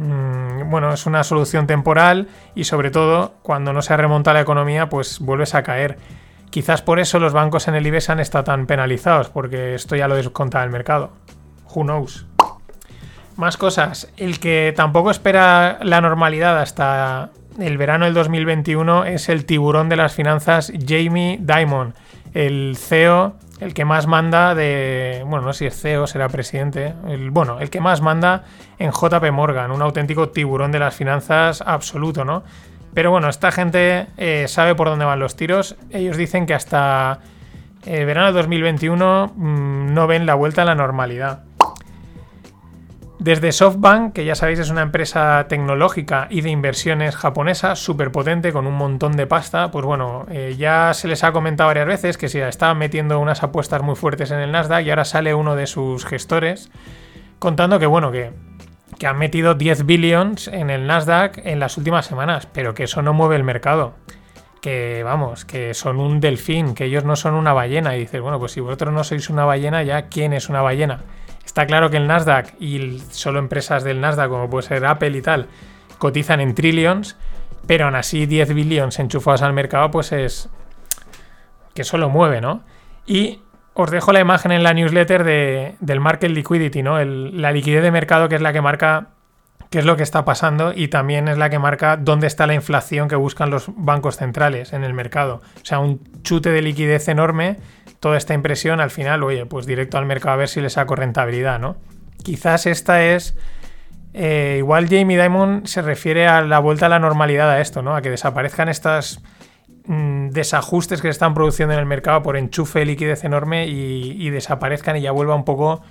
Mm, 0.00 0.70
bueno, 0.70 0.94
es 0.94 1.04
una 1.04 1.22
solución 1.22 1.66
temporal 1.66 2.28
y 2.54 2.64
sobre 2.64 2.90
todo 2.90 3.34
cuando 3.42 3.74
no 3.74 3.82
se 3.82 3.94
remonta 3.94 4.32
la 4.32 4.40
economía 4.40 4.88
pues 4.88 5.20
vuelves 5.20 5.54
a 5.54 5.62
caer. 5.62 5.98
Quizás 6.48 6.80
por 6.80 6.98
eso 6.98 7.18
los 7.18 7.34
bancos 7.34 7.68
en 7.68 7.74
el 7.74 7.86
IBEX 7.86 8.08
han 8.08 8.18
estado 8.18 8.44
tan 8.44 8.66
penalizados, 8.66 9.28
porque 9.28 9.74
esto 9.74 9.96
ya 9.96 10.08
lo 10.08 10.16
desconta 10.16 10.64
el 10.64 10.70
mercado. 10.70 11.10
Who 11.74 11.82
knows? 11.82 12.26
Más 13.36 13.58
cosas. 13.58 14.10
El 14.16 14.40
que 14.40 14.72
tampoco 14.74 15.10
espera 15.10 15.78
la 15.82 16.00
normalidad 16.00 16.58
hasta 16.58 17.30
el 17.58 17.76
verano 17.76 18.06
del 18.06 18.14
2021 18.14 19.04
es 19.04 19.28
el 19.28 19.44
tiburón 19.44 19.90
de 19.90 19.96
las 19.96 20.14
finanzas 20.14 20.72
Jamie 20.86 21.38
Dimon, 21.42 21.94
el 22.32 22.76
CEO 22.78 23.34
el 23.60 23.74
que 23.74 23.84
más 23.84 24.06
manda 24.06 24.54
de, 24.54 25.22
bueno, 25.26 25.46
no 25.46 25.52
sé 25.52 25.58
si 25.58 25.66
es 25.66 25.80
CEO, 25.80 26.06
será 26.06 26.28
presidente, 26.28 26.94
el, 27.08 27.30
bueno, 27.30 27.60
el 27.60 27.70
que 27.70 27.80
más 27.80 28.00
manda 28.00 28.44
en 28.78 28.90
JP 28.90 29.30
Morgan, 29.32 29.70
un 29.70 29.82
auténtico 29.82 30.30
tiburón 30.30 30.72
de 30.72 30.78
las 30.78 30.94
finanzas 30.94 31.62
absoluto, 31.64 32.24
¿no? 32.24 32.42
Pero 32.94 33.10
bueno, 33.10 33.28
esta 33.28 33.52
gente 33.52 34.06
eh, 34.16 34.46
sabe 34.48 34.74
por 34.74 34.88
dónde 34.88 35.04
van 35.04 35.20
los 35.20 35.36
tiros. 35.36 35.76
Ellos 35.90 36.16
dicen 36.16 36.46
que 36.46 36.54
hasta 36.54 37.20
eh, 37.86 38.04
verano 38.04 38.28
de 38.28 38.32
2021 38.32 39.32
mmm, 39.36 39.94
no 39.94 40.06
ven 40.06 40.26
la 40.26 40.34
vuelta 40.34 40.62
a 40.62 40.64
la 40.64 40.74
normalidad. 40.74 41.44
Desde 43.20 43.52
SoftBank, 43.52 44.14
que 44.14 44.24
ya 44.24 44.34
sabéis 44.34 44.60
es 44.60 44.70
una 44.70 44.80
empresa 44.80 45.44
tecnológica 45.46 46.26
y 46.30 46.40
de 46.40 46.48
inversiones 46.48 47.16
japonesa, 47.16 47.76
súper 47.76 48.10
potente, 48.10 48.50
con 48.50 48.66
un 48.66 48.72
montón 48.72 49.12
de 49.12 49.26
pasta, 49.26 49.70
pues 49.70 49.84
bueno, 49.84 50.24
eh, 50.30 50.56
ya 50.56 50.94
se 50.94 51.06
les 51.06 51.22
ha 51.22 51.30
comentado 51.30 51.68
varias 51.68 51.86
veces 51.86 52.16
que 52.16 52.30
se 52.30 52.48
estaban 52.48 52.78
metiendo 52.78 53.20
unas 53.20 53.42
apuestas 53.42 53.82
muy 53.82 53.94
fuertes 53.94 54.30
en 54.30 54.38
el 54.38 54.52
Nasdaq 54.52 54.86
y 54.86 54.88
ahora 54.88 55.04
sale 55.04 55.34
uno 55.34 55.54
de 55.54 55.66
sus 55.66 56.06
gestores 56.06 56.70
contando 57.38 57.78
que 57.78 57.84
bueno, 57.84 58.10
que, 58.10 58.32
que 58.98 59.06
han 59.06 59.18
metido 59.18 59.52
10 59.52 59.84
billions 59.84 60.48
en 60.48 60.70
el 60.70 60.86
Nasdaq 60.86 61.42
en 61.44 61.60
las 61.60 61.76
últimas 61.76 62.06
semanas, 62.06 62.48
pero 62.50 62.72
que 62.72 62.84
eso 62.84 63.02
no 63.02 63.12
mueve 63.12 63.36
el 63.36 63.44
mercado. 63.44 63.92
Que 64.62 65.02
vamos, 65.04 65.44
que 65.44 65.74
son 65.74 66.00
un 66.00 66.20
delfín, 66.20 66.74
que 66.74 66.86
ellos 66.86 67.04
no 67.04 67.16
son 67.16 67.34
una 67.34 67.52
ballena. 67.52 67.96
Y 67.96 68.00
dices, 68.00 68.20
bueno, 68.22 68.38
pues 68.38 68.52
si 68.52 68.60
vosotros 68.60 68.94
no 68.94 69.04
sois 69.04 69.28
una 69.28 69.44
ballena, 69.44 69.82
ya 69.82 70.08
¿quién 70.08 70.32
es 70.32 70.48
una 70.48 70.62
ballena? 70.62 71.00
Está 71.44 71.66
claro 71.66 71.90
que 71.90 71.96
el 71.96 72.06
Nasdaq 72.06 72.54
y 72.60 73.00
solo 73.10 73.38
empresas 73.38 73.84
del 73.84 74.00
Nasdaq, 74.00 74.28
como 74.28 74.48
puede 74.48 74.68
ser 74.68 74.84
Apple 74.84 75.16
y 75.16 75.22
tal, 75.22 75.48
cotizan 75.98 76.40
en 76.40 76.54
trillions, 76.54 77.16
pero 77.66 77.86
aún 77.86 77.94
así 77.94 78.26
10 78.26 78.54
billions 78.54 78.98
enchufados 78.98 79.42
al 79.42 79.52
mercado, 79.52 79.90
pues 79.90 80.12
es 80.12 80.48
que 81.74 81.84
solo 81.84 82.08
mueve, 82.08 82.40
¿no? 82.40 82.62
Y 83.06 83.40
os 83.74 83.90
dejo 83.90 84.12
la 84.12 84.20
imagen 84.20 84.52
en 84.52 84.62
la 84.62 84.74
newsletter 84.74 85.24
de, 85.24 85.76
del 85.80 86.00
Market 86.00 86.30
Liquidity, 86.30 86.82
¿no? 86.82 87.02
La 87.04 87.52
liquidez 87.52 87.82
de 87.82 87.90
mercado, 87.90 88.28
que 88.28 88.34
es 88.36 88.40
la 88.40 88.52
que 88.52 88.60
marca 88.60 89.08
qué 89.70 89.78
es 89.78 89.84
lo 89.84 89.96
que 89.96 90.02
está 90.02 90.24
pasando 90.24 90.72
y 90.74 90.88
también 90.88 91.28
es 91.28 91.38
la 91.38 91.48
que 91.48 91.58
marca 91.58 91.96
dónde 91.96 92.26
está 92.26 92.46
la 92.46 92.54
inflación 92.54 93.08
que 93.08 93.16
buscan 93.16 93.50
los 93.50 93.70
bancos 93.76 94.16
centrales 94.16 94.72
en 94.72 94.84
el 94.84 94.94
mercado. 94.94 95.42
O 95.62 95.64
sea, 95.64 95.78
un 95.78 96.00
chute 96.22 96.50
de 96.50 96.60
liquidez 96.60 97.08
enorme 97.08 97.56
toda 98.00 98.16
esta 98.16 98.34
impresión, 98.34 98.80
al 98.80 98.90
final, 98.90 99.22
oye, 99.22 99.46
pues 99.46 99.66
directo 99.66 99.98
al 99.98 100.06
mercado 100.06 100.32
a 100.32 100.36
ver 100.36 100.48
si 100.48 100.60
le 100.60 100.70
saco 100.70 100.96
rentabilidad, 100.96 101.60
¿no? 101.60 101.76
Quizás 102.24 102.66
esta 102.66 103.04
es. 103.04 103.36
Eh, 104.12 104.56
igual 104.58 104.88
Jamie 104.88 105.22
Dimon 105.22 105.66
se 105.66 105.82
refiere 105.82 106.26
a 106.26 106.40
la 106.40 106.58
vuelta 106.58 106.86
a 106.86 106.88
la 106.88 106.98
normalidad 106.98 107.48
a 107.48 107.60
esto, 107.60 107.82
¿no? 107.82 107.94
A 107.94 108.02
que 108.02 108.10
desaparezcan 108.10 108.68
estos 108.68 109.22
mmm, 109.84 110.30
desajustes 110.30 111.00
que 111.00 111.08
se 111.08 111.12
están 111.12 111.34
produciendo 111.34 111.74
en 111.74 111.80
el 111.80 111.86
mercado 111.86 112.22
por 112.22 112.36
enchufe 112.36 112.80
de 112.80 112.86
liquidez 112.86 113.22
enorme 113.22 113.68
y, 113.68 114.30
desaparezcan 114.30 114.96
y 114.96 115.02
ya 115.02 115.12
vuelva 115.12 115.34
un 115.36 115.44
poco 115.44 115.82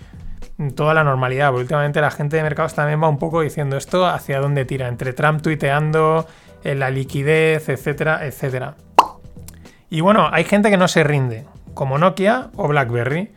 toda 0.76 0.94
la 0.94 1.04
normalidad. 1.04 1.50
Porque 1.50 1.64
últimamente 1.64 2.02
la 2.02 2.12
gente 2.12 2.38
de 2.38 2.44
mercados 2.44 2.74
también 2.74 3.02
va 3.02 3.10
un 3.10 3.20
poco 3.20 3.42
diciendo 3.42 3.78
esto 3.78 4.06
hacia 4.06 4.40
dónde 4.40 4.66
tira, 4.66 4.88
entre 4.88 5.14
Trump 5.14 5.42
tuiteando, 5.42 6.28
eh, 6.64 6.76
la 6.76 6.90
liquidez, 6.90 7.70
etcétera, 7.70 8.26
etcétera. 8.26 8.76
Y 9.90 10.02
bueno, 10.02 10.30
hay 10.32 10.44
gente 10.44 10.70
que 10.70 10.78
no 10.78 10.88
se 10.88 11.04
rinde 11.04 11.46
como 11.74 11.98
Nokia 11.98 12.50
o 12.56 12.68
BlackBerry. 12.68 13.30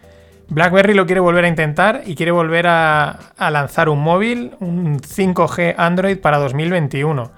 BlackBerry 0.48 0.94
lo 0.94 1.06
quiere 1.06 1.20
volver 1.20 1.44
a 1.44 1.48
intentar 1.48 2.02
y 2.04 2.14
quiere 2.14 2.30
volver 2.30 2.66
a, 2.66 3.18
lanzar 3.38 3.88
un 3.88 4.00
móvil, 4.00 4.52
un 4.60 5.00
5G 5.00 5.74
Android 5.78 6.18
para 6.18 6.38
2021. 6.38 7.30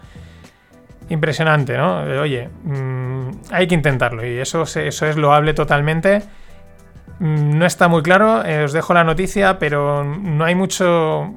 Impresionante, 1.10 1.76
¿no? 1.76 1.98
Oye, 2.20 2.48
mmm, 2.64 3.28
hay 3.52 3.66
que 3.68 3.74
intentarlo 3.74 4.26
y 4.26 4.38
eso, 4.38 4.62
eso 4.62 5.06
es 5.06 5.16
loable 5.16 5.54
totalmente. 5.54 6.22
Mm, 7.18 7.58
no 7.58 7.66
está 7.66 7.88
muy 7.88 8.02
claro, 8.02 8.44
eh, 8.44 8.64
os 8.64 8.72
dejo 8.72 8.94
la 8.94 9.04
noticia, 9.04 9.58
pero 9.58 10.04
no 10.04 10.44
hay 10.44 10.54
mucho 10.54 11.34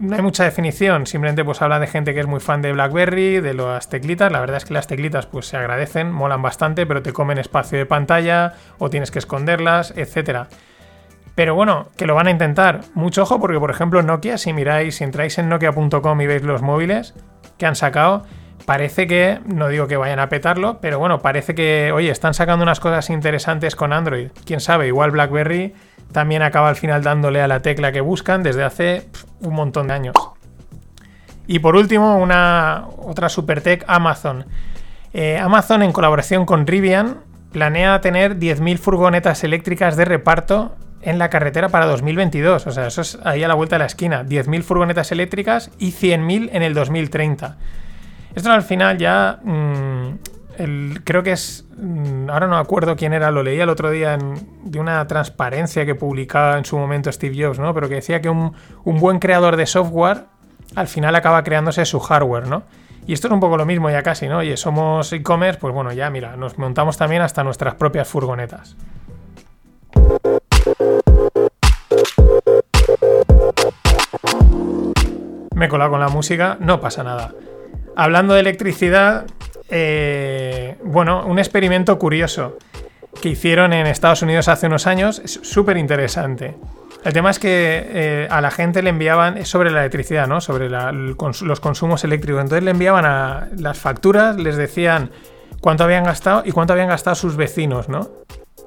no 0.00 0.16
hay 0.16 0.22
mucha 0.22 0.44
definición, 0.44 1.06
simplemente 1.06 1.44
pues 1.44 1.60
habla 1.60 1.78
de 1.78 1.86
gente 1.86 2.14
que 2.14 2.20
es 2.20 2.26
muy 2.26 2.40
fan 2.40 2.62
de 2.62 2.72
BlackBerry, 2.72 3.40
de 3.40 3.52
las 3.52 3.90
teclitas, 3.90 4.32
la 4.32 4.40
verdad 4.40 4.56
es 4.56 4.64
que 4.64 4.72
las 4.72 4.86
teclitas 4.86 5.26
pues 5.26 5.46
se 5.46 5.58
agradecen, 5.58 6.10
molan 6.10 6.40
bastante, 6.40 6.86
pero 6.86 7.02
te 7.02 7.12
comen 7.12 7.36
espacio 7.36 7.76
de 7.76 7.84
pantalla 7.84 8.54
o 8.78 8.88
tienes 8.88 9.10
que 9.10 9.18
esconderlas, 9.18 9.92
etcétera. 9.94 10.48
Pero 11.34 11.54
bueno, 11.54 11.88
que 11.96 12.06
lo 12.06 12.14
van 12.14 12.28
a 12.28 12.30
intentar. 12.30 12.80
Mucho 12.94 13.22
ojo 13.22 13.40
porque 13.40 13.60
por 13.60 13.70
ejemplo 13.70 14.02
Nokia, 14.02 14.38
si 14.38 14.54
miráis, 14.54 14.96
si 14.96 15.04
entráis 15.04 15.38
en 15.38 15.50
nokia.com 15.50 16.20
y 16.20 16.26
veis 16.26 16.42
los 16.42 16.62
móviles 16.62 17.14
que 17.58 17.66
han 17.66 17.76
sacado, 17.76 18.24
parece 18.64 19.06
que, 19.06 19.40
no 19.46 19.68
digo 19.68 19.86
que 19.86 19.96
vayan 19.96 20.18
a 20.18 20.28
petarlo, 20.28 20.78
pero 20.80 20.98
bueno, 20.98 21.20
parece 21.20 21.54
que, 21.54 21.92
oye, 21.92 22.10
están 22.10 22.34
sacando 22.34 22.62
unas 22.62 22.80
cosas 22.80 23.10
interesantes 23.10 23.76
con 23.76 23.92
Android. 23.92 24.28
Quién 24.44 24.60
sabe, 24.60 24.86
igual 24.86 25.10
BlackBerry 25.10 25.74
también 26.12 26.42
acaba 26.42 26.68
al 26.68 26.76
final 26.76 27.02
dándole 27.02 27.40
a 27.40 27.48
la 27.48 27.62
tecla 27.62 27.92
que 27.92 28.00
buscan 28.00 28.42
desde 28.42 28.64
hace 28.64 29.08
un 29.40 29.54
montón 29.54 29.88
de 29.88 29.94
años. 29.94 30.14
Y 31.46 31.58
por 31.60 31.76
último, 31.76 32.18
una 32.18 32.86
otra 32.98 33.28
supertech, 33.28 33.84
Amazon. 33.86 34.44
Eh, 35.12 35.38
Amazon, 35.38 35.82
en 35.82 35.92
colaboración 35.92 36.46
con 36.46 36.66
Rivian, 36.66 37.18
planea 37.52 38.00
tener 38.00 38.38
10.000 38.38 38.78
furgonetas 38.78 39.42
eléctricas 39.42 39.96
de 39.96 40.04
reparto 40.04 40.76
en 41.02 41.18
la 41.18 41.30
carretera 41.30 41.68
para 41.68 41.86
2022. 41.86 42.66
O 42.66 42.70
sea, 42.70 42.86
eso 42.86 43.00
es 43.00 43.18
ahí 43.24 43.42
a 43.42 43.48
la 43.48 43.54
vuelta 43.54 43.76
de 43.76 43.80
la 43.80 43.86
esquina. 43.86 44.24
10.000 44.24 44.62
furgonetas 44.62 45.10
eléctricas 45.12 45.70
y 45.78 45.92
100.000 45.92 46.50
en 46.52 46.62
el 46.62 46.74
2030. 46.74 47.56
Esto 48.34 48.52
al 48.52 48.62
final 48.62 48.96
ya 48.98 49.40
el, 50.56 51.00
creo 51.04 51.22
que 51.22 51.32
es, 51.32 51.64
mm, 51.76 52.30
ahora 52.30 52.46
no 52.46 52.56
acuerdo 52.58 52.96
quién 52.96 53.12
era, 53.12 53.30
lo 53.30 53.42
leía 53.42 53.64
el 53.64 53.68
otro 53.70 53.90
día 53.90 54.14
en, 54.14 54.34
de 54.64 54.78
una 54.78 55.06
transparencia 55.06 55.86
que 55.86 55.94
publicaba 55.94 56.58
en 56.58 56.64
su 56.64 56.78
momento 56.78 57.10
Steve 57.10 57.36
Jobs, 57.42 57.58
¿no? 57.58 57.72
Pero 57.74 57.88
que 57.88 57.96
decía 57.96 58.20
que 58.20 58.28
un, 58.28 58.52
un, 58.84 59.00
buen 59.00 59.18
creador 59.18 59.56
de 59.56 59.66
software 59.66 60.24
al 60.74 60.86
final 60.86 61.14
acaba 61.16 61.42
creándose 61.42 61.84
su 61.84 61.98
hardware, 61.98 62.46
¿no? 62.46 62.62
Y 63.06 63.14
esto 63.14 63.28
es 63.28 63.32
un 63.32 63.40
poco 63.40 63.56
lo 63.56 63.64
mismo 63.64 63.90
ya 63.90 64.02
casi, 64.02 64.28
¿no? 64.28 64.38
Oye, 64.38 64.56
somos 64.56 65.12
e-commerce, 65.12 65.58
pues 65.58 65.74
bueno, 65.74 65.92
ya 65.92 66.10
mira, 66.10 66.36
nos 66.36 66.58
montamos 66.58 66.96
también 66.96 67.22
hasta 67.22 67.42
nuestras 67.42 67.74
propias 67.74 68.06
furgonetas. 68.06 68.76
Me 75.54 75.66
he 75.66 75.68
colado 75.68 75.90
con 75.90 76.00
la 76.00 76.08
música, 76.08 76.56
no 76.60 76.80
pasa 76.80 77.02
nada. 77.02 77.32
Hablando 78.00 78.32
de 78.32 78.40
electricidad, 78.40 79.26
eh, 79.68 80.78
bueno, 80.82 81.26
un 81.26 81.38
experimento 81.38 81.98
curioso 81.98 82.56
que 83.20 83.28
hicieron 83.28 83.74
en 83.74 83.86
Estados 83.86 84.22
Unidos 84.22 84.48
hace 84.48 84.68
unos 84.68 84.86
años, 84.86 85.20
es 85.22 85.38
súper 85.42 85.76
interesante. 85.76 86.56
El 87.04 87.12
tema 87.12 87.28
es 87.28 87.38
que 87.38 87.50
eh, 87.90 88.28
a 88.30 88.40
la 88.40 88.50
gente 88.50 88.82
le 88.82 88.88
enviaban, 88.88 89.44
sobre 89.44 89.70
la 89.70 89.80
electricidad, 89.80 90.26
¿no? 90.26 90.40
Sobre 90.40 90.70
los 90.70 91.60
consumos 91.60 92.02
eléctricos. 92.02 92.40
Entonces 92.40 92.64
le 92.64 92.70
enviaban 92.70 93.04
a 93.04 93.48
las 93.58 93.78
facturas, 93.78 94.38
les 94.38 94.56
decían 94.56 95.10
cuánto 95.60 95.84
habían 95.84 96.04
gastado 96.04 96.42
y 96.46 96.52
cuánto 96.52 96.72
habían 96.72 96.88
gastado 96.88 97.16
sus 97.16 97.36
vecinos, 97.36 97.90
¿no? 97.90 98.08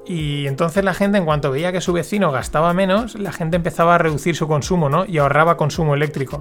Y 0.06 0.46
entonces 0.46 0.84
la 0.84 0.94
gente, 0.94 1.18
en 1.18 1.24
cuanto 1.24 1.50
veía 1.50 1.72
que 1.72 1.80
su 1.80 1.92
vecino 1.92 2.30
gastaba 2.30 2.72
menos, 2.72 3.16
la 3.16 3.32
gente 3.32 3.56
empezaba 3.56 3.96
a 3.96 3.98
reducir 3.98 4.36
su 4.36 4.46
consumo, 4.46 4.88
¿no? 4.88 5.04
Y 5.04 5.18
ahorraba 5.18 5.56
consumo 5.56 5.96
eléctrico 5.96 6.40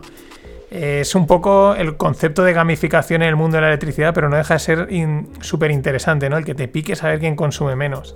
es 0.74 1.14
un 1.14 1.28
poco 1.28 1.76
el 1.76 1.98
concepto 1.98 2.44
de 2.44 2.52
gamificación 2.52 3.22
en 3.22 3.30
el 3.30 3.36
mundo 3.36 3.58
de 3.58 3.62
la 3.62 3.68
electricidad, 3.68 4.14
pero 4.14 4.28
no 4.28 4.38
deja 4.38 4.56
de 4.56 4.60
ser 4.60 4.88
súper 5.42 5.70
interesante, 5.70 6.30
¿no? 6.30 6.38
El 6.38 6.46
que 6.46 6.56
te 6.56 6.68
pique 6.68 6.96
saber 6.96 7.20
quién 7.20 7.36
consume 7.36 7.76
menos. 7.76 8.16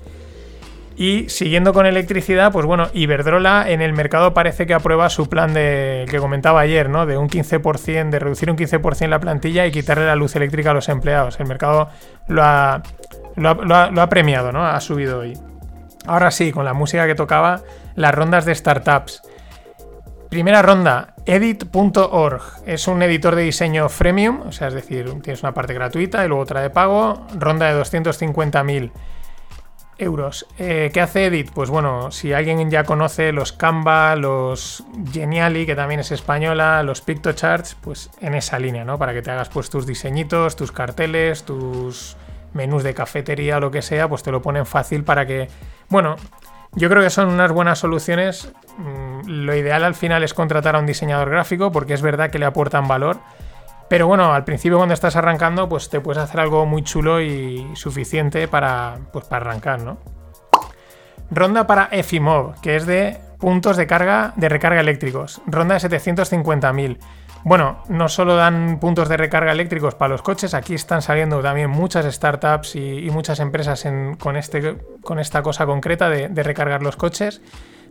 Y 1.00 1.30
siguiendo 1.30 1.74
con 1.74 1.86
electricidad, 1.86 2.52
pues 2.52 2.66
bueno, 2.66 2.88
Iberdrola 2.92 3.70
en 3.70 3.84
el 3.84 3.94
mercado 3.94 4.34
parece 4.34 4.66
que 4.66 4.74
aprueba 4.74 5.12
su 5.12 5.30
plan 5.30 5.54
de 5.54 6.08
que 6.10 6.18
comentaba 6.18 6.62
ayer, 6.62 6.90
¿no? 6.90 7.06
De 7.06 7.20
un 7.20 7.30
15%, 7.30 8.10
de 8.10 8.18
reducir 8.18 8.50
un 8.50 8.58
15% 8.58 9.08
la 9.08 9.20
plantilla 9.20 9.68
y 9.68 9.72
quitarle 9.72 10.08
la 10.08 10.16
luz 10.16 10.36
eléctrica 10.36 10.72
a 10.72 10.74
los 10.74 10.90
empleados. 10.90 11.40
El 11.40 11.46
mercado 11.46 11.90
lo 12.28 12.42
ha 12.44 12.82
premiado, 14.10 14.52
¿no? 14.52 14.66
Ha 14.66 14.82
subido 14.82 15.20
hoy. 15.20 15.38
Ahora 16.08 16.32
sí, 16.32 16.52
con 16.52 16.66
la 16.66 16.74
música 16.74 17.06
que 17.06 17.14
tocaba, 17.14 17.62
las 17.94 18.16
rondas 18.16 18.46
de 18.46 18.56
startups. 18.56 19.22
Primera 20.30 20.62
ronda, 20.62 21.16
edit.org. 21.26 22.42
Es 22.66 22.88
un 22.88 23.02
editor 23.02 23.36
de 23.36 23.44
diseño 23.44 23.88
freemium, 23.88 24.42
o 24.48 24.52
sea, 24.52 24.68
es 24.68 24.74
decir, 24.74 25.10
tienes 25.22 25.42
una 25.42 25.54
parte 25.54 25.74
gratuita 25.74 26.26
y 26.26 26.28
luego 26.28 26.44
otra 26.44 26.62
de 26.62 26.70
pago. 26.70 27.26
Ronda 27.38 27.74
de 27.74 27.82
250.000 27.82 28.92
euros. 30.00 30.46
Eh, 30.60 30.92
¿Qué 30.94 31.02
hace 31.02 31.28
Edit? 31.28 31.52
Pues 31.52 31.70
bueno, 31.70 32.12
si 32.12 32.34
alguien 32.34 32.70
ya 32.70 32.84
conoce 32.84 33.32
los 33.32 33.54
Canva, 33.54 34.16
los 34.18 34.84
Geniali, 35.12 35.66
que 35.66 35.76
también 35.76 36.02
es 36.02 36.12
española, 36.12 36.84
los 36.84 37.02
Pictocharts, 37.02 37.76
pues 37.76 38.10
en 38.22 38.36
esa 38.36 38.60
línea, 38.60 38.84
¿no? 38.84 38.98
Para 38.98 39.14
que 39.14 39.22
te 39.22 39.32
hagas 39.32 39.50
pues 39.50 39.70
tus 39.70 39.88
diseñitos, 39.88 40.56
tus 40.56 40.72
carteles, 40.72 41.44
tus 41.44 42.18
menús 42.54 42.84
de 42.84 42.94
cafetería 42.94 43.58
o 43.58 43.60
lo 43.60 43.72
que 43.72 43.82
sea, 43.82 44.08
pues 44.08 44.24
te 44.24 44.32
lo 44.32 44.42
ponen 44.42 44.66
fácil 44.66 45.04
para 45.04 45.26
que, 45.26 45.48
bueno, 45.90 46.16
yo 46.74 46.90
creo 46.90 47.02
que 47.02 47.10
son 47.10 47.30
unas 47.30 47.52
buenas 47.52 47.80
soluciones. 47.80 48.52
Mm, 48.78 49.22
lo 49.26 49.56
ideal 49.56 49.84
al 49.84 49.96
final 49.96 50.24
es 50.24 50.34
contratar 50.34 50.76
a 50.76 50.80
un 50.80 50.86
diseñador 50.86 51.30
gráfico 51.30 51.72
porque 51.72 51.94
es 51.94 52.02
verdad 52.02 52.30
que 52.30 52.40
le 52.40 52.46
aportan 52.46 52.88
valor. 52.88 53.18
Pero 53.90 54.08
bueno, 54.08 54.34
al 54.34 54.44
principio 54.44 54.78
cuando 54.78 54.94
estás 54.94 55.16
arrancando, 55.16 55.70
pues 55.70 55.90
te 55.90 56.02
puedes 56.02 56.22
hacer 56.22 56.40
algo 56.40 56.66
muy 56.66 56.84
chulo 56.84 57.22
y 57.22 57.66
suficiente 57.76 58.48
para, 58.48 58.98
pues, 59.14 59.26
para 59.26 59.50
arrancar, 59.50 59.82
¿no? 59.82 59.98
Ronda 61.32 61.68
para 61.68 61.86
Efimov, 61.92 62.60
que 62.62 62.76
es 62.76 62.86
de 62.86 63.18
puntos 63.40 63.78
de 63.78 63.88
carga 63.88 64.34
de 64.36 64.50
recarga 64.50 64.82
eléctricos. 64.82 65.42
Ronda 65.46 65.78
de 65.78 65.90
750.000. 65.90 66.98
Bueno, 67.44 67.84
no 67.88 68.10
solo 68.10 68.36
dan 68.36 68.80
puntos 68.80 69.08
de 69.08 69.16
recarga 69.16 69.54
eléctricos 69.54 69.96
para 69.96 70.10
los 70.10 70.22
coches, 70.22 70.54
aquí 70.54 70.74
están 70.74 71.02
saliendo 71.02 71.40
también 71.42 71.70
muchas 71.70 72.14
startups 72.14 72.76
y, 72.76 73.10
muchas 73.12 73.40
empresas 73.40 73.88
con, 74.20 74.36
este, 74.36 74.78
con 75.02 75.20
esta 75.20 75.42
cosa 75.44 75.66
concreta 75.66 76.10
de 76.10 76.44
recargar 76.44 76.84
los 76.84 76.98
coches. 76.98 77.42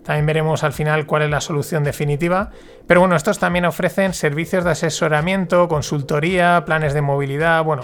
También 0.06 0.24
veremos 0.24 0.62
al 0.62 0.72
final 0.72 1.04
cuál 1.04 1.22
es 1.22 1.30
la 1.30 1.40
solución 1.40 1.82
definitiva. 1.82 2.50
Pero 2.86 3.00
bueno, 3.00 3.16
estos 3.16 3.40
también 3.40 3.64
ofrecen 3.64 4.14
servicios 4.14 4.62
de 4.62 4.70
asesoramiento, 4.70 5.66
consultoría, 5.66 6.64
planes 6.64 6.94
de 6.94 7.02
movilidad, 7.02 7.64
bueno, 7.64 7.82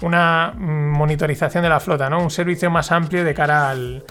una 0.00 0.54
mm, 0.56 0.90
monitorización 0.92 1.62
de 1.62 1.68
la 1.68 1.78
flota, 1.78 2.08
¿no? 2.08 2.22
Un 2.22 2.30
servicio 2.30 2.70
más 2.70 2.90
amplio 2.90 3.22
de 3.22 3.34
cara 3.34 3.68
al, 3.68 4.02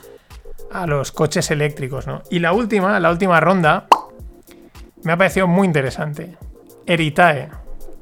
a 0.72 0.86
los 0.86 1.12
coches 1.12 1.50
eléctricos, 1.50 2.06
¿no? 2.06 2.22
Y 2.30 2.38
la 2.38 2.54
última, 2.54 3.00
la 3.00 3.10
última 3.10 3.40
ronda, 3.40 3.88
me 5.04 5.12
ha 5.12 5.18
parecido 5.18 5.48
muy 5.48 5.66
interesante. 5.66 6.38
Eritae. 6.86 7.50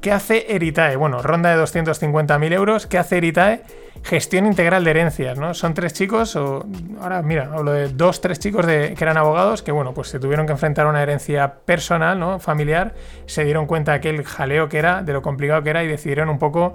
¿Qué 0.02 0.12
hace 0.12 0.54
Eritae? 0.54 0.96
Bueno, 0.96 1.22
ronda 1.22 1.56
de 1.56 1.62
250.000 1.62 2.52
euros. 2.52 2.86
¿Qué 2.86 2.98
hace 2.98 3.16
Eritae? 3.16 3.62
Gestión 4.02 4.46
integral 4.46 4.82
de 4.82 4.90
herencias, 4.90 5.38
¿no? 5.38 5.52
Son 5.52 5.74
tres 5.74 5.92
chicos, 5.92 6.34
o 6.34 6.66
ahora 7.00 7.20
mira, 7.22 7.50
hablo 7.52 7.72
de 7.72 7.88
dos, 7.88 8.20
tres 8.22 8.38
chicos 8.38 8.66
de, 8.66 8.94
que 8.96 9.04
eran 9.04 9.18
abogados 9.18 9.62
que, 9.62 9.72
bueno, 9.72 9.92
pues 9.92 10.08
se 10.08 10.18
tuvieron 10.18 10.46
que 10.46 10.52
enfrentar 10.52 10.86
a 10.86 10.90
una 10.90 11.02
herencia 11.02 11.56
personal, 11.66 12.18
¿no? 12.18 12.38
Familiar, 12.38 12.94
se 13.26 13.44
dieron 13.44 13.66
cuenta 13.66 13.92
de 13.92 13.98
aquel 13.98 14.24
jaleo 14.24 14.68
que 14.70 14.78
era, 14.78 15.02
de 15.02 15.12
lo 15.12 15.20
complicado 15.20 15.62
que 15.62 15.70
era 15.70 15.84
y 15.84 15.86
decidieron 15.86 16.30
un 16.30 16.38
poco 16.38 16.74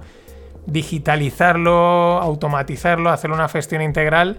digitalizarlo, 0.66 2.20
automatizarlo, 2.20 3.10
hacer 3.10 3.32
una 3.32 3.48
gestión 3.48 3.82
integral. 3.82 4.38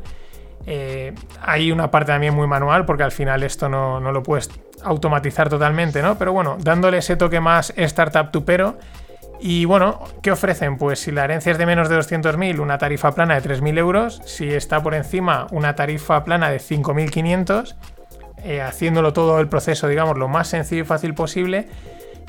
Eh, 0.65 1.13
hay 1.41 1.71
una 1.71 1.91
parte 1.91 2.11
también 2.11 2.33
muy 2.33 2.47
manual, 2.47 2.85
porque 2.85 3.03
al 3.03 3.11
final 3.11 3.43
esto 3.43 3.67
no, 3.69 3.99
no 3.99 4.11
lo 4.11 4.23
puedes 4.23 4.49
automatizar 4.83 5.49
totalmente, 5.49 6.01
¿no? 6.01 6.17
Pero 6.17 6.33
bueno, 6.33 6.57
dándole 6.59 6.99
ese 6.99 7.15
toque 7.15 7.39
más 7.39 7.73
startup 7.75 8.31
tupero. 8.31 8.77
Y 9.39 9.65
bueno, 9.65 9.99
¿qué 10.21 10.31
ofrecen? 10.31 10.77
Pues 10.77 10.99
si 10.99 11.11
la 11.11 11.23
herencia 11.23 11.51
es 11.51 11.57
de 11.57 11.65
menos 11.65 11.89
de 11.89 11.97
200.000, 11.97 12.59
una 12.59 12.77
tarifa 12.77 13.13
plana 13.13 13.39
de 13.39 13.47
3.000 13.47 13.77
euros. 13.77 14.21
Si 14.25 14.49
está 14.49 14.81
por 14.81 14.95
encima, 14.95 15.47
una 15.51 15.75
tarifa 15.75 16.23
plana 16.23 16.49
de 16.49 16.57
5.500, 16.57 17.75
eh, 18.43 18.61
haciéndolo 18.61 19.13
todo 19.13 19.39
el 19.39 19.47
proceso, 19.47 19.87
digamos, 19.87 20.17
lo 20.17 20.27
más 20.27 20.47
sencillo 20.47 20.83
y 20.83 20.85
fácil 20.85 21.13
posible. 21.13 21.67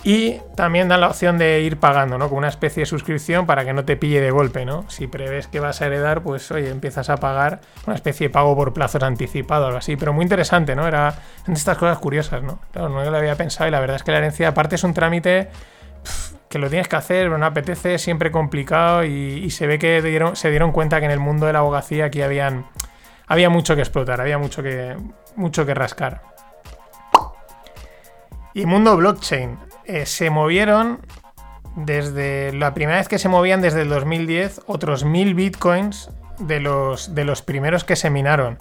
Y 0.04 0.36
también 0.54 0.86
dan 0.86 1.00
la 1.00 1.08
opción 1.08 1.38
de 1.38 1.60
ir 1.62 1.78
pagando, 1.78 2.18
¿no? 2.18 2.28
Con 2.28 2.38
una 2.38 2.48
especie 2.48 2.82
de 2.82 2.86
suscripción 2.86 3.46
para 3.46 3.64
que 3.64 3.72
no 3.72 3.84
te 3.84 3.96
pille 3.96 4.20
de 4.20 4.30
golpe, 4.30 4.64
¿no? 4.64 4.88
Si 4.88 5.08
prevés 5.08 5.48
que 5.48 5.58
vas 5.58 5.82
a 5.82 5.86
heredar, 5.86 6.22
pues 6.22 6.52
oye, 6.52 6.70
empiezas 6.70 7.10
a 7.10 7.16
pagar 7.16 7.60
una 7.84 7.96
especie 7.96 8.28
de 8.28 8.32
pago 8.32 8.54
por 8.54 8.72
plazos 8.72 9.02
anticipado 9.02 9.64
o 9.64 9.66
algo 9.66 9.78
así. 9.78 9.96
Pero 9.96 10.12
muy 10.12 10.22
interesante, 10.22 10.76
¿no? 10.76 10.86
Era 10.86 11.16
de 11.46 11.52
estas 11.52 11.78
cosas 11.78 11.98
curiosas, 11.98 12.42
¿no? 12.44 12.60
No 12.74 13.10
lo 13.10 13.16
había 13.16 13.34
pensado 13.34 13.66
y 13.66 13.72
la 13.72 13.80
verdad 13.80 13.96
es 13.96 14.04
que 14.04 14.12
la 14.12 14.18
herencia, 14.18 14.48
aparte, 14.48 14.76
es 14.76 14.84
un 14.84 14.94
trámite 14.94 15.48
que 16.48 16.58
lo 16.58 16.68
tienes 16.70 16.88
que 16.88 16.96
hacer, 16.96 17.26
pero 17.26 17.38
no 17.38 17.46
apetece, 17.46 17.98
siempre 17.98 18.30
complicado 18.30 19.04
y, 19.04 19.50
se 19.50 19.66
ve 19.66 19.78
que 19.78 20.00
se 20.34 20.50
dieron 20.50 20.72
cuenta 20.72 20.98
que 20.98 21.06
en 21.06 21.12
el 21.12 21.20
mundo 21.20 21.46
de 21.46 21.52
la 21.52 21.58
abogacía 21.60 22.06
aquí 22.06 22.22
habían, 22.22 22.66
había 23.26 23.50
mucho 23.50 23.74
que 23.74 23.82
explotar, 23.82 24.20
había 24.20 24.38
mucho 24.38 24.62
que, 24.62 24.96
mucho 25.36 25.66
que 25.66 25.74
rascar. 25.74 26.22
Y 28.54 28.66
mundo 28.66 28.96
blockchain. 28.96 29.58
Eh, 29.84 30.04
se 30.04 30.30
movieron 30.30 31.00
desde 31.76 32.52
la 32.52 32.74
primera 32.74 32.98
vez 32.98 33.08
que 33.08 33.18
se 33.18 33.28
movían 33.28 33.60
desde 33.60 33.82
el 33.82 33.88
2010 33.88 34.62
otros 34.66 35.04
mil 35.04 35.34
bitcoins 35.34 36.10
de 36.38 36.60
los, 36.60 37.14
de 37.14 37.24
los 37.24 37.42
primeros 37.42 37.84
que 37.84 37.96
se 37.96 38.10
minaron. 38.10 38.58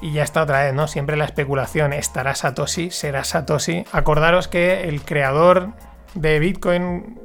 Y 0.00 0.12
ya 0.12 0.24
está 0.24 0.42
otra 0.42 0.64
vez, 0.64 0.74
¿no? 0.74 0.88
Siempre 0.88 1.16
la 1.16 1.24
especulación, 1.24 1.92
¿estará 1.92 2.34
Satoshi? 2.34 2.90
¿Será 2.90 3.22
Satoshi? 3.22 3.84
Acordaros 3.92 4.48
que 4.48 4.88
el 4.88 5.02
creador 5.02 5.74
de 6.14 6.38
Bitcoin 6.38 7.18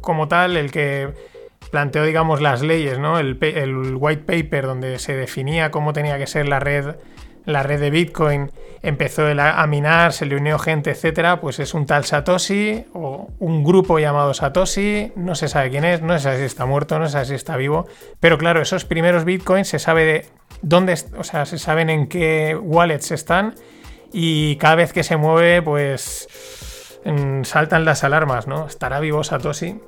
como 0.00 0.28
tal, 0.28 0.56
el 0.56 0.70
que 0.70 1.12
planteó, 1.70 2.04
digamos, 2.04 2.40
las 2.40 2.62
leyes, 2.62 2.98
¿no? 2.98 3.18
El, 3.18 3.38
white 3.96 4.22
paper 4.22 4.66
donde 4.66 4.98
se 4.98 5.14
definía 5.14 5.70
cómo 5.70 5.92
tenía 5.92 6.18
que 6.18 6.26
ser 6.26 6.48
la 6.48 6.60
red 6.60 6.96
la 7.48 7.62
red 7.62 7.80
de 7.80 7.88
Bitcoin 7.88 8.50
empezó 8.82 9.24
a 9.26 9.66
minar, 9.66 10.12
se 10.12 10.26
le 10.26 10.36
unió 10.36 10.58
gente, 10.58 10.90
etcétera, 10.90 11.40
pues 11.40 11.58
es 11.58 11.72
un 11.72 11.86
tal 11.86 12.04
Satoshi 12.04 12.84
o 12.92 13.30
un 13.38 13.64
grupo 13.64 13.98
llamado 13.98 14.34
Satoshi, 14.34 15.12
no 15.16 15.34
se 15.34 15.48
sabe 15.48 15.70
quién 15.70 15.86
es, 15.86 16.02
no 16.02 16.12
se 16.18 16.24
sabe 16.24 16.38
si 16.38 16.44
está 16.44 16.66
muerto, 16.66 16.98
no 16.98 17.06
se 17.06 17.12
sabe 17.12 17.24
si 17.24 17.34
está 17.34 17.56
vivo, 17.56 17.86
pero 18.20 18.36
claro, 18.36 18.60
esos 18.60 18.84
primeros 18.84 19.24
Bitcoins 19.24 19.66
se 19.66 19.78
sabe 19.78 20.04
de 20.04 20.26
dónde, 20.60 20.94
o 21.16 21.24
sea, 21.24 21.46
se 21.46 21.58
saben 21.58 21.88
en 21.88 22.06
qué 22.06 22.54
wallets 22.54 23.12
están 23.12 23.54
y 24.12 24.56
cada 24.56 24.74
vez 24.74 24.92
que 24.92 25.02
se 25.02 25.16
mueve, 25.16 25.62
pues 25.62 26.28
saltan 27.42 27.84
las 27.84 28.04
alarmas, 28.04 28.46
¿no? 28.46 28.66
¿Estará 28.66 29.00
vivo 29.00 29.24
Satoshi? 29.24 29.80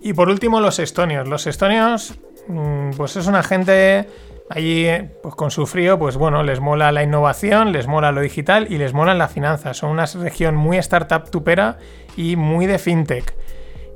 Y 0.00 0.12
por 0.12 0.28
último, 0.28 0.60
los 0.60 0.78
estonios. 0.78 1.26
Los 1.28 1.46
estonios, 1.46 2.18
mm, 2.48 2.90
pues 2.96 3.16
es 3.16 3.26
una 3.26 3.42
gente 3.42 4.06
Allí, 4.50 4.86
pues 5.22 5.34
con 5.34 5.50
su 5.50 5.66
frío, 5.66 5.98
pues 5.98 6.18
bueno, 6.18 6.42
les 6.42 6.60
mola 6.60 6.92
la 6.92 7.02
innovación, 7.02 7.72
les 7.72 7.86
mola 7.86 8.12
lo 8.12 8.20
digital 8.20 8.66
y 8.70 8.76
les 8.76 8.92
mola 8.92 9.14
la 9.14 9.28
finanza. 9.28 9.72
Son 9.72 9.90
una 9.90 10.04
región 10.04 10.54
muy 10.54 10.76
startup 10.78 11.30
tupera 11.30 11.78
y 12.14 12.36
muy 12.36 12.66
de 12.66 12.78
fintech. 12.78 13.34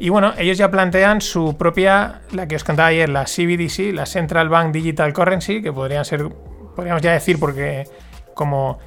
Y 0.00 0.08
bueno, 0.08 0.32
ellos 0.38 0.56
ya 0.56 0.70
plantean 0.70 1.20
su 1.20 1.58
propia, 1.58 2.22
la 2.32 2.48
que 2.48 2.56
os 2.56 2.64
contaba 2.64 2.88
ayer, 2.88 3.08
la 3.10 3.24
CBDC, 3.24 3.92
la 3.92 4.06
Central 4.06 4.48
Bank 4.48 4.72
Digital 4.72 5.12
Currency, 5.12 5.60
que 5.60 5.72
podrían 5.72 6.04
ser, 6.04 6.26
podríamos 6.74 7.02
ya 7.02 7.12
decir, 7.12 7.38
porque 7.38 7.84
como 8.34 8.78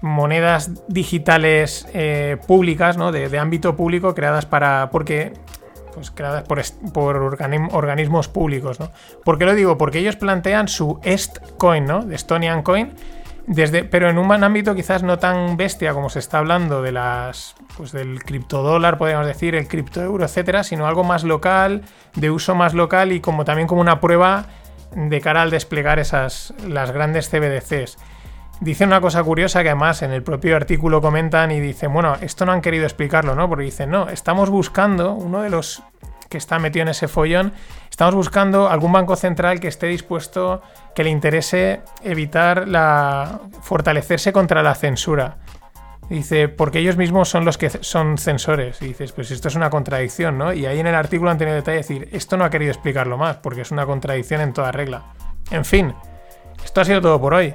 monedas 0.00 0.70
digitales 0.88 1.88
eh, 1.92 2.36
públicas, 2.46 2.96
¿no? 2.96 3.12
De, 3.12 3.38
ámbito 3.38 3.76
público, 3.76 4.14
creadas 4.14 4.46
para. 4.46 4.90
Porque 4.90 5.32
pues, 5.94 6.10
creadas 6.10 6.44
por, 6.92 7.16
organismos 7.72 8.28
públicos. 8.28 8.78
¿no? 8.78 8.90
¿Por 9.24 9.38
qué 9.38 9.46
lo 9.46 9.54
digo? 9.54 9.78
Porque 9.78 9.98
ellos 9.98 10.16
plantean 10.16 10.68
su 10.68 11.00
Est 11.02 11.38
Coin, 11.56 11.86
¿no? 11.86 12.04
de 12.04 12.14
Estonian 12.14 12.62
Coin, 12.62 12.92
desde, 13.46 13.84
pero 13.84 14.10
en 14.10 14.18
un 14.18 14.30
ámbito 14.44 14.74
quizás 14.74 15.02
no 15.02 15.18
tan 15.18 15.56
bestia 15.56 15.94
como 15.94 16.10
se 16.10 16.18
está 16.18 16.38
hablando 16.38 16.82
de 16.82 16.92
las, 16.92 17.54
pues 17.78 17.92
del 17.92 18.22
criptodólar, 18.22 18.98
podríamos 18.98 19.26
decir, 19.26 19.54
el 19.54 19.68
criptoeuro, 19.68 20.24
etcétera, 20.24 20.64
sino 20.64 20.86
algo 20.86 21.02
más 21.02 21.24
local, 21.24 21.82
de 22.14 22.30
uso 22.30 22.54
más 22.54 22.74
local 22.74 23.12
y 23.12 23.20
como 23.20 23.46
también 23.46 23.66
como 23.66 23.80
una 23.80 24.00
prueba 24.00 24.46
de 24.94 25.20
cara 25.20 25.42
al 25.42 25.50
desplegar 25.50 25.98
esas 25.98 26.52
las 26.66 26.90
grandes 26.90 27.30
CBDCs. 27.30 27.96
Dicen 28.60 28.88
una 28.88 29.00
cosa 29.02 29.22
curiosa 29.22 29.62
que 29.62 29.68
además 29.68 30.02
en 30.02 30.12
el 30.12 30.22
propio 30.22 30.56
artículo 30.56 31.02
comentan 31.02 31.50
y 31.50 31.60
dicen, 31.60 31.92
bueno, 31.92 32.16
esto 32.20 32.46
no 32.46 32.52
han 32.52 32.62
querido 32.62 32.84
explicarlo, 32.84 33.34
¿no? 33.34 33.48
Porque 33.48 33.64
dicen, 33.64 33.90
no, 33.90 34.08
estamos 34.08 34.48
buscando, 34.48 35.12
uno 35.12 35.42
de 35.42 35.50
los 35.50 35.82
que 36.28 36.38
está 36.38 36.58
metido 36.58 36.82
en 36.82 36.88
ese 36.88 37.06
follón, 37.06 37.52
estamos 37.90 38.14
buscando 38.14 38.68
algún 38.68 38.92
banco 38.92 39.14
central 39.14 39.60
que 39.60 39.68
esté 39.68 39.86
dispuesto, 39.86 40.62
que 40.94 41.04
le 41.04 41.10
interese 41.10 41.82
evitar 42.02 42.66
la. 42.66 43.40
fortalecerse 43.60 44.32
contra 44.32 44.62
la 44.62 44.74
censura. 44.74 45.36
Dice, 46.08 46.48
porque 46.48 46.78
ellos 46.78 46.96
mismos 46.96 47.28
son 47.28 47.44
los 47.44 47.58
que 47.58 47.68
son 47.68 48.16
censores. 48.16 48.80
Y 48.80 48.88
dices, 48.88 49.12
pues 49.12 49.30
esto 49.32 49.48
es 49.48 49.56
una 49.56 49.70
contradicción, 49.70 50.38
¿no? 50.38 50.52
Y 50.52 50.64
ahí 50.64 50.78
en 50.78 50.86
el 50.86 50.94
artículo 50.94 51.30
han 51.30 51.38
tenido 51.38 51.56
detalle 51.56 51.78
de 51.78 51.82
decir, 51.82 52.08
esto 52.12 52.36
no 52.36 52.44
ha 52.44 52.50
querido 52.50 52.70
explicarlo 52.70 53.18
más, 53.18 53.38
porque 53.38 53.62
es 53.62 53.70
una 53.72 53.86
contradicción 53.86 54.40
en 54.40 54.52
toda 54.52 54.70
regla. 54.70 55.12
En 55.50 55.64
fin, 55.64 55.94
esto 56.64 56.80
ha 56.80 56.84
sido 56.84 57.00
todo 57.00 57.20
por 57.20 57.34
hoy. 57.34 57.54